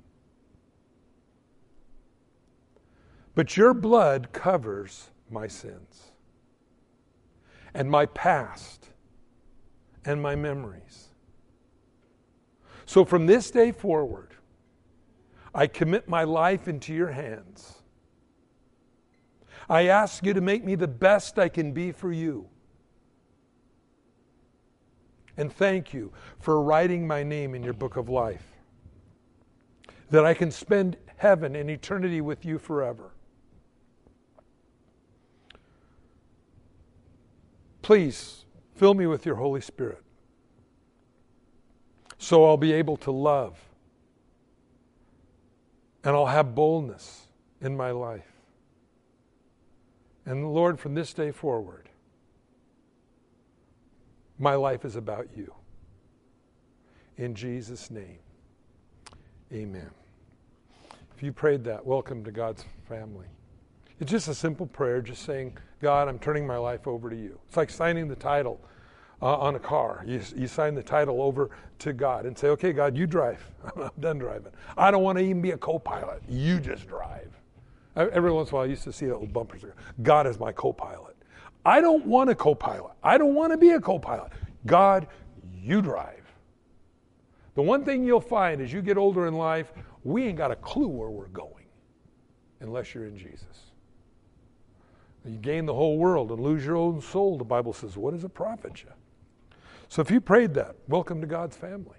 But 3.36 3.56
your 3.58 3.74
blood 3.74 4.32
covers 4.32 5.10
my 5.30 5.48
sins 5.48 6.12
and 7.74 7.92
my 7.92 8.06
past 8.08 8.90
and 10.06 10.22
my 10.22 10.36
memories. 10.36 11.10
So 12.86 13.04
from 13.04 13.26
this 13.26 13.52
day 13.52 13.72
forward, 13.72 14.34
I 15.54 15.68
commit 15.68 16.08
my 16.08 16.24
life 16.24 16.68
into 16.68 16.94
your 16.94 17.12
hands. 17.12 17.82
I 19.70 19.88
ask 19.88 20.26
you 20.26 20.34
to 20.34 20.42
make 20.42 20.64
me 20.64 20.76
the 20.76 20.88
best 20.88 21.38
I 21.38 21.50
can 21.50 21.72
be 21.74 21.92
for 21.92 22.12
you. 22.12 22.48
And 25.38 25.52
thank 25.52 25.94
you 25.94 26.12
for 26.40 26.62
writing 26.62 27.06
my 27.06 27.24
name 27.24 27.56
in 27.56 27.64
your 27.64 27.74
book 27.74 27.98
of 27.98 28.10
life, 28.10 28.46
that 30.10 30.26
I 30.26 30.34
can 30.34 30.52
spend 30.52 30.98
heaven 31.18 31.56
and 31.56 31.70
eternity 31.70 32.22
with 32.22 32.46
you 32.46 32.58
forever. 32.58 33.12
Please 37.82 38.46
fill 38.76 38.94
me 38.94 39.06
with 39.06 39.26
your 39.26 39.36
Holy 39.36 39.62
Spirit 39.62 40.02
so 42.18 42.46
I'll 42.46 42.58
be 42.58 42.74
able 42.74 42.98
to 42.98 43.12
love 43.12 43.60
and 46.04 46.16
I'll 46.16 46.26
have 46.26 46.56
boldness 46.56 47.28
in 47.62 47.76
my 47.76 47.92
life. 47.92 48.32
And 50.26 50.54
Lord, 50.54 50.80
from 50.80 50.96
this 50.96 51.14
day 51.14 51.32
forward, 51.32 51.90
my 54.40 54.56
life 54.56 54.86
is 54.86 54.96
about 54.96 55.28
you. 55.36 55.54
In 57.18 57.34
Jesus' 57.34 57.90
name, 57.90 58.20
amen. 59.54 59.90
If 61.16 61.24
you 61.24 61.32
prayed 61.32 61.64
that, 61.64 61.86
welcome 61.86 62.24
to 62.26 62.32
God's 62.32 62.66
family. 62.90 63.28
It's 64.02 64.12
just 64.12 64.28
a 64.28 64.36
simple 64.36 64.68
prayer, 64.68 65.02
just 65.02 65.24
saying, 65.24 65.58
God, 65.82 66.10
I'm 66.10 66.20
turning 66.20 66.46
my 66.46 66.58
life 66.58 66.88
over 66.88 67.10
to 67.10 67.16
you. 67.16 67.40
It's 67.48 67.56
like 67.56 67.70
signing 67.70 68.10
the 68.10 68.16
title 68.16 68.60
uh, 69.22 69.38
on 69.38 69.56
a 69.56 69.60
car. 69.60 70.04
You, 70.06 70.22
you 70.36 70.48
sign 70.48 70.76
the 70.76 70.84
title 70.84 71.22
over 71.22 71.52
to 71.80 71.94
God 71.94 72.26
and 72.26 72.38
say, 72.38 72.50
okay, 72.50 72.74
God, 72.74 72.98
you 72.98 73.08
drive. 73.08 73.44
I'm 73.78 73.92
done 74.00 74.18
driving. 74.18 74.52
I 74.78 74.92
don't 74.92 75.04
want 75.04 75.18
to 75.18 75.24
even 75.24 75.42
be 75.42 75.52
a 75.52 75.58
co 75.58 75.80
pilot. 75.80 76.22
You 76.28 76.60
just 76.60 76.88
drive. 76.88 77.32
Every 77.96 78.32
once 78.32 78.50
in 78.50 78.56
a 78.56 78.58
while, 78.58 78.66
I 78.66 78.70
used 78.70 78.84
to 78.84 78.92
see 78.92 79.06
that 79.06 79.14
little 79.14 79.28
bumpers. 79.28 79.64
God 80.04 80.28
is 80.28 80.38
my 80.38 80.52
co 80.52 80.74
pilot. 80.74 81.15
I 81.66 81.82
don't 81.82 82.06
want 82.06 82.30
a 82.30 82.36
co 82.36 82.54
pilot. 82.54 82.94
I 83.04 83.18
don't 83.18 83.34
want 83.34 83.52
to 83.52 83.58
be 83.58 83.72
a 83.72 83.82
co 83.82 83.98
pilot. 83.98 84.32
God, 84.66 85.08
you 85.54 85.82
drive. 85.82 86.22
The 87.56 87.62
one 87.62 87.84
thing 87.84 88.04
you'll 88.04 88.22
find 88.22 88.62
as 88.62 88.72
you 88.72 88.82
get 88.82 88.98
older 88.98 89.28
in 89.28 89.34
life, 89.34 89.74
we 90.04 90.24
ain't 90.26 90.38
got 90.38 90.52
a 90.52 90.56
clue 90.58 90.88
where 90.88 91.10
we're 91.10 91.28
going 91.28 91.66
unless 92.60 92.94
you're 92.94 93.06
in 93.06 93.18
Jesus. 93.18 93.72
You 95.26 95.38
gain 95.38 95.66
the 95.66 95.74
whole 95.74 95.98
world 95.98 96.32
and 96.32 96.40
lose 96.40 96.64
your 96.64 96.76
own 96.76 97.02
soul, 97.02 97.38
the 97.38 97.44
Bible 97.44 97.74
says. 97.74 97.98
What 97.98 98.14
does 98.14 98.24
it 98.24 98.34
profit 98.34 98.84
you? 98.84 98.92
So 99.90 100.02
if 100.02 100.12
you 100.12 100.22
prayed 100.22 100.54
that, 100.54 100.76
welcome 100.88 101.20
to 101.22 101.28
God's 101.28 101.58
family. 101.58 101.98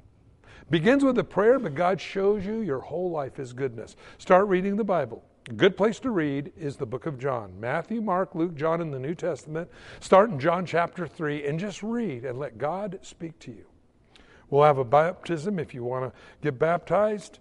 Begins 0.70 1.02
with 1.02 1.18
a 1.18 1.24
prayer, 1.24 1.58
but 1.58 1.74
God 1.74 2.00
shows 2.00 2.44
you 2.44 2.60
your 2.60 2.80
whole 2.80 3.10
life 3.10 3.38
is 3.38 3.52
goodness. 3.52 3.96
Start 4.18 4.46
reading 4.46 4.76
the 4.76 4.84
Bible. 4.84 5.24
Good 5.54 5.76
place 5.76 6.00
to 6.00 6.10
read 6.10 6.52
is 6.58 6.76
the 6.76 6.86
book 6.86 7.06
of 7.06 7.20
John. 7.20 7.52
Matthew, 7.60 8.00
Mark, 8.00 8.34
Luke, 8.34 8.56
John 8.56 8.80
in 8.80 8.90
the 8.90 8.98
New 8.98 9.14
Testament. 9.14 9.70
Start 10.00 10.30
in 10.30 10.40
John 10.40 10.66
chapter 10.66 11.06
3 11.06 11.46
and 11.46 11.60
just 11.60 11.84
read 11.84 12.24
and 12.24 12.36
let 12.36 12.58
God 12.58 12.98
speak 13.02 13.38
to 13.40 13.52
you. 13.52 13.64
We'll 14.50 14.64
have 14.64 14.78
a 14.78 14.84
baptism 14.84 15.60
if 15.60 15.72
you 15.72 15.84
want 15.84 16.12
to 16.12 16.20
get 16.42 16.58
baptized. 16.58 17.38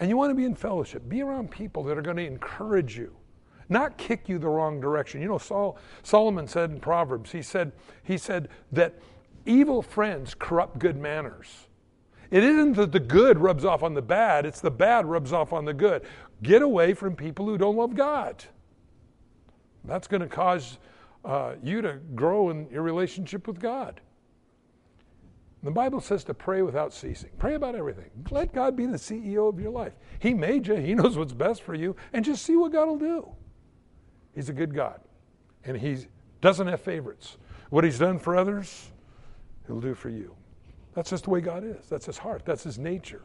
And 0.00 0.10
you 0.10 0.16
want 0.16 0.32
to 0.32 0.34
be 0.34 0.44
in 0.44 0.56
fellowship. 0.56 1.08
Be 1.08 1.22
around 1.22 1.52
people 1.52 1.84
that 1.84 1.96
are 1.96 2.02
going 2.02 2.16
to 2.16 2.26
encourage 2.26 2.98
you, 2.98 3.14
not 3.68 3.96
kick 3.96 4.28
you 4.28 4.40
the 4.40 4.48
wrong 4.48 4.80
direction. 4.80 5.22
You 5.22 5.28
know, 5.28 5.38
Saul, 5.38 5.78
Solomon 6.02 6.48
said 6.48 6.72
in 6.72 6.80
Proverbs, 6.80 7.30
he 7.30 7.42
said, 7.42 7.70
he 8.02 8.18
said 8.18 8.48
that 8.72 8.98
evil 9.46 9.82
friends 9.82 10.34
corrupt 10.34 10.80
good 10.80 10.96
manners. 10.96 11.68
It 12.30 12.42
isn't 12.42 12.72
that 12.74 12.90
the 12.90 12.98
good 12.98 13.38
rubs 13.38 13.64
off 13.64 13.84
on 13.84 13.94
the 13.94 14.02
bad, 14.02 14.44
it's 14.44 14.60
the 14.60 14.70
bad 14.70 15.06
rubs 15.06 15.32
off 15.32 15.52
on 15.52 15.64
the 15.64 15.72
good. 15.72 16.02
Get 16.42 16.62
away 16.62 16.94
from 16.94 17.16
people 17.16 17.46
who 17.46 17.56
don't 17.56 17.76
love 17.76 17.94
God. 17.94 18.44
That's 19.84 20.06
going 20.06 20.22
to 20.22 20.28
cause 20.28 20.78
uh, 21.24 21.54
you 21.62 21.82
to 21.82 21.94
grow 22.14 22.50
in 22.50 22.68
your 22.70 22.82
relationship 22.82 23.46
with 23.46 23.60
God. 23.60 24.00
The 25.62 25.70
Bible 25.70 26.00
says 26.00 26.24
to 26.24 26.34
pray 26.34 26.60
without 26.60 26.92
ceasing. 26.92 27.30
Pray 27.38 27.54
about 27.54 27.74
everything. 27.74 28.10
Let 28.30 28.52
God 28.52 28.76
be 28.76 28.84
the 28.84 28.98
CEO 28.98 29.48
of 29.48 29.58
your 29.58 29.70
life. 29.70 29.94
He 30.18 30.34
made 30.34 30.66
you, 30.66 30.74
He 30.74 30.94
knows 30.94 31.16
what's 31.16 31.32
best 31.32 31.62
for 31.62 31.74
you, 31.74 31.96
and 32.12 32.22
just 32.22 32.44
see 32.44 32.54
what 32.54 32.72
God 32.72 32.86
will 32.86 32.98
do. 32.98 33.28
He's 34.34 34.50
a 34.50 34.52
good 34.52 34.74
God, 34.74 35.00
and 35.64 35.76
He 35.76 36.06
doesn't 36.42 36.66
have 36.66 36.82
favorites. 36.82 37.38
What 37.70 37.82
He's 37.82 37.98
done 37.98 38.18
for 38.18 38.36
others, 38.36 38.90
He'll 39.66 39.80
do 39.80 39.94
for 39.94 40.10
you. 40.10 40.36
That's 40.92 41.08
just 41.08 41.24
the 41.24 41.30
way 41.30 41.40
God 41.40 41.64
is. 41.64 41.86
That's 41.88 42.04
His 42.04 42.18
heart. 42.18 42.42
That's 42.44 42.62
His 42.62 42.78
nature. 42.78 43.22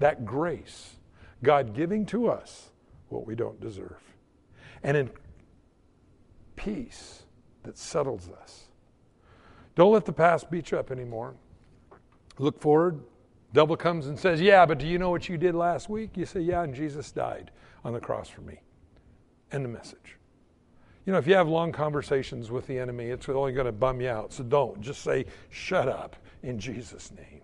That 0.00 0.24
grace. 0.24 0.96
God 1.42 1.74
giving 1.74 2.04
to 2.06 2.28
us 2.28 2.70
what 3.08 3.26
we 3.26 3.34
don't 3.34 3.60
deserve. 3.60 4.02
And 4.82 4.96
in 4.96 5.10
peace 6.56 7.22
that 7.62 7.78
settles 7.78 8.28
us. 8.42 8.64
Don't 9.74 9.92
let 9.92 10.04
the 10.04 10.12
past 10.12 10.50
beat 10.50 10.70
you 10.70 10.78
up 10.78 10.90
anymore. 10.90 11.34
Look 12.38 12.60
forward. 12.60 13.00
Devil 13.52 13.76
comes 13.76 14.06
and 14.06 14.18
says, 14.18 14.40
Yeah, 14.40 14.66
but 14.66 14.78
do 14.78 14.86
you 14.86 14.98
know 14.98 15.10
what 15.10 15.28
you 15.28 15.38
did 15.38 15.54
last 15.54 15.88
week? 15.88 16.16
You 16.16 16.26
say, 16.26 16.40
Yeah, 16.40 16.62
and 16.62 16.74
Jesus 16.74 17.12
died 17.12 17.50
on 17.84 17.92
the 17.92 18.00
cross 18.00 18.28
for 18.28 18.42
me. 18.42 18.60
End 19.52 19.64
the 19.64 19.68
message. 19.68 20.16
You 21.06 21.12
know, 21.12 21.18
if 21.18 21.26
you 21.26 21.34
have 21.34 21.48
long 21.48 21.72
conversations 21.72 22.50
with 22.50 22.66
the 22.66 22.78
enemy, 22.78 23.06
it's 23.06 23.28
only 23.28 23.52
going 23.52 23.66
to 23.66 23.72
bum 23.72 24.00
you 24.00 24.10
out. 24.10 24.32
So 24.32 24.44
don't. 24.44 24.80
Just 24.80 25.02
say, 25.02 25.26
Shut 25.48 25.88
up 25.88 26.16
in 26.42 26.58
Jesus' 26.58 27.10
name. 27.12 27.40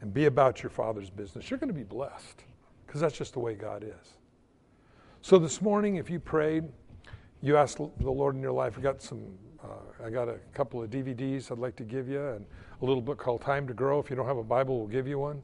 And 0.00 0.12
be 0.12 0.26
about 0.26 0.62
your 0.62 0.70
Father's 0.70 1.08
business. 1.08 1.50
You're 1.50 1.58
going 1.58 1.68
to 1.68 1.74
be 1.74 1.82
blessed 1.82 2.44
because 2.86 3.00
that's 3.00 3.16
just 3.16 3.32
the 3.32 3.40
way 3.40 3.54
God 3.54 3.82
is. 3.82 4.14
So 5.22 5.38
this 5.38 5.60
morning, 5.60 5.96
if 5.96 6.08
you 6.08 6.20
prayed, 6.20 6.64
you 7.42 7.56
asked 7.56 7.78
the 7.78 8.10
Lord 8.10 8.36
in 8.36 8.42
your 8.42 8.52
life, 8.52 8.78
I 8.78 8.80
got 8.80 9.02
some, 9.02 9.22
uh, 9.62 10.04
I 10.04 10.10
got 10.10 10.28
a 10.28 10.38
couple 10.54 10.82
of 10.82 10.90
DVDs 10.90 11.50
I'd 11.50 11.58
like 11.58 11.76
to 11.76 11.84
give 11.84 12.08
you, 12.08 12.24
and 12.28 12.46
a 12.80 12.84
little 12.84 13.02
book 13.02 13.18
called 13.18 13.40
Time 13.40 13.66
to 13.66 13.74
Grow. 13.74 13.98
If 13.98 14.10
you 14.10 14.16
don't 14.16 14.26
have 14.26 14.36
a 14.36 14.44
Bible, 14.44 14.78
we'll 14.78 14.88
give 14.88 15.08
you 15.08 15.18
one. 15.18 15.42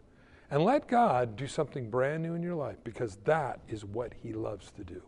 And 0.51 0.65
let 0.65 0.87
God 0.87 1.37
do 1.37 1.47
something 1.47 1.89
brand 1.89 2.23
new 2.23 2.35
in 2.35 2.43
your 2.43 2.55
life 2.55 2.77
because 2.85 3.17
that 3.25 3.61
is 3.69 3.85
what 3.85 4.13
He 4.23 4.33
loves 4.33 4.71
to 4.73 4.85
do. 4.85 5.03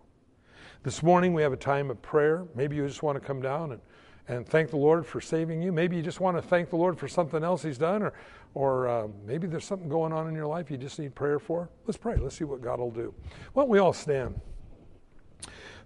This 0.83 1.03
morning 1.03 1.35
we 1.35 1.43
have 1.43 1.53
a 1.53 1.57
time 1.57 1.91
of 1.91 2.01
prayer. 2.03 2.47
Maybe 2.55 2.77
you 2.77 2.87
just 2.87 3.03
want 3.03 3.21
to 3.21 3.27
come 3.27 3.43
down 3.43 3.73
and, 3.73 3.81
and 4.29 4.47
thank 4.47 4.71
the 4.71 4.77
Lord 4.77 5.07
for 5.07 5.21
saving 5.21 5.61
you. 5.61 5.73
Maybe 5.73 5.97
you 5.97 6.03
just 6.03 6.21
want 6.21 6.37
to 6.37 6.43
thank 6.43 6.71
the 6.71 6.77
Lord 6.77 6.99
for 6.99 7.09
something 7.09 7.45
else 7.45 7.63
He's 7.63 7.79
done, 7.79 8.03
or, 8.03 8.13
or 8.55 8.89
uh, 8.89 9.09
maybe 9.27 9.47
there's 9.47 9.65
something 9.65 9.89
going 9.89 10.13
on 10.13 10.29
in 10.29 10.35
your 10.35 10.47
life 10.47 10.71
you 10.71 10.77
just 10.77 10.99
need 10.99 11.15
prayer 11.15 11.39
for. 11.39 11.69
Let's 11.87 11.99
pray. 11.99 12.17
Let's 12.17 12.37
see 12.37 12.45
what 12.45 12.63
God 12.63 12.79
will 12.79 12.91
do. 12.91 13.15
Why 13.53 13.63
don't 13.63 13.71
we 13.71 13.79
all 13.79 13.93
stand? 13.93 14.41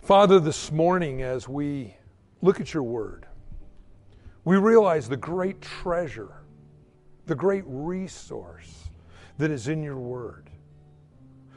Father, 0.02 0.38
this 0.38 0.70
morning 0.70 1.22
as 1.22 1.48
we 1.48 1.96
look 2.40 2.60
at 2.60 2.72
your 2.72 2.84
word, 2.84 3.26
we 4.44 4.56
realize 4.56 5.08
the 5.08 5.16
great 5.16 5.60
treasure, 5.60 6.42
the 7.26 7.34
great 7.34 7.64
resource 7.66 8.88
that 9.38 9.50
is 9.50 9.68
in 9.68 9.82
your 9.82 9.98
word. 9.98 10.48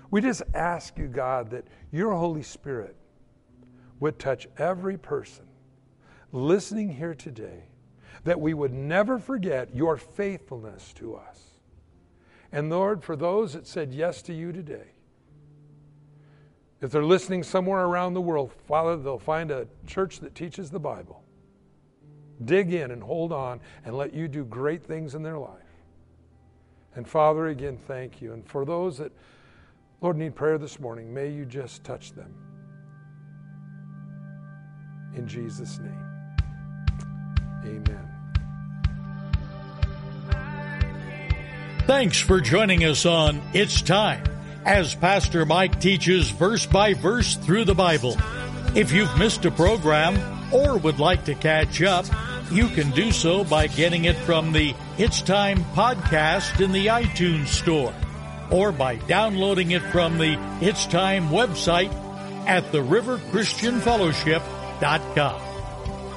We 0.09 0.19
just 0.19 0.41
ask 0.53 0.97
you, 0.97 1.07
God, 1.07 1.51
that 1.51 1.65
your 1.91 2.11
Holy 2.11 2.43
Spirit 2.43 2.95
would 3.99 4.19
touch 4.19 4.47
every 4.57 4.97
person 4.97 5.45
listening 6.31 6.89
here 6.89 7.13
today, 7.13 7.63
that 8.23 8.39
we 8.39 8.53
would 8.53 8.73
never 8.73 9.19
forget 9.19 9.75
your 9.75 9.97
faithfulness 9.97 10.93
to 10.93 11.15
us. 11.15 11.39
And 12.51 12.69
Lord, 12.69 13.03
for 13.03 13.15
those 13.15 13.53
that 13.53 13.65
said 13.65 13.93
yes 13.93 14.21
to 14.23 14.33
you 14.33 14.51
today, 14.51 14.91
if 16.81 16.91
they're 16.91 17.03
listening 17.03 17.43
somewhere 17.43 17.85
around 17.85 18.13
the 18.13 18.21
world, 18.21 18.51
Father, 18.67 18.97
they'll 18.97 19.19
find 19.19 19.51
a 19.51 19.67
church 19.85 20.19
that 20.19 20.35
teaches 20.35 20.69
the 20.69 20.79
Bible 20.79 21.23
dig 22.45 22.73
in 22.73 22.91
and 22.91 23.03
hold 23.03 23.31
on 23.31 23.59
and 23.85 23.95
let 23.95 24.13
you 24.13 24.27
do 24.27 24.43
great 24.43 24.83
things 24.83 25.15
in 25.15 25.23
their 25.23 25.37
life. 25.37 25.61
And 26.95 27.07
Father, 27.07 27.47
again, 27.47 27.77
thank 27.87 28.21
you. 28.21 28.33
And 28.33 28.45
for 28.47 28.65
those 28.65 28.97
that, 28.97 29.11
Lord, 30.01 30.17
need 30.17 30.35
prayer 30.35 30.57
this 30.57 30.79
morning, 30.79 31.13
may 31.13 31.29
you 31.29 31.45
just 31.45 31.83
touch 31.83 32.11
them. 32.13 32.33
In 35.15 35.27
Jesus' 35.27 35.79
name, 35.79 36.10
amen. 37.65 38.07
Thanks 41.87 42.19
for 42.19 42.39
joining 42.39 42.85
us 42.85 43.05
on 43.05 43.41
It's 43.53 43.81
Time 43.81 44.23
as 44.65 44.95
Pastor 44.95 45.45
Mike 45.45 45.79
teaches 45.81 46.29
verse 46.29 46.65
by 46.65 46.93
verse 46.93 47.35
through 47.35 47.65
the 47.65 47.75
Bible. 47.75 48.15
If 48.75 48.91
you've 48.91 49.17
missed 49.17 49.45
a 49.45 49.51
program 49.51 50.53
or 50.53 50.77
would 50.77 50.99
like 50.99 51.25
to 51.25 51.35
catch 51.35 51.81
up, 51.81 52.05
you 52.51 52.67
can 52.67 52.91
do 52.91 53.11
so 53.11 53.43
by 53.43 53.67
getting 53.67 54.05
it 54.05 54.15
from 54.17 54.53
the 54.53 54.73
It's 54.97 55.21
Time 55.21 55.63
podcast 55.73 56.63
in 56.63 56.71
the 56.71 56.87
iTunes 56.87 57.47
store 57.47 57.93
or 58.51 58.71
by 58.71 58.95
downloading 58.95 59.71
it 59.71 59.81
from 59.83 60.17
the 60.17 60.37
It's 60.61 60.85
Time 60.85 61.27
website 61.29 61.93
at 62.47 62.63
theriverchristianfellowship.com. 62.71 65.50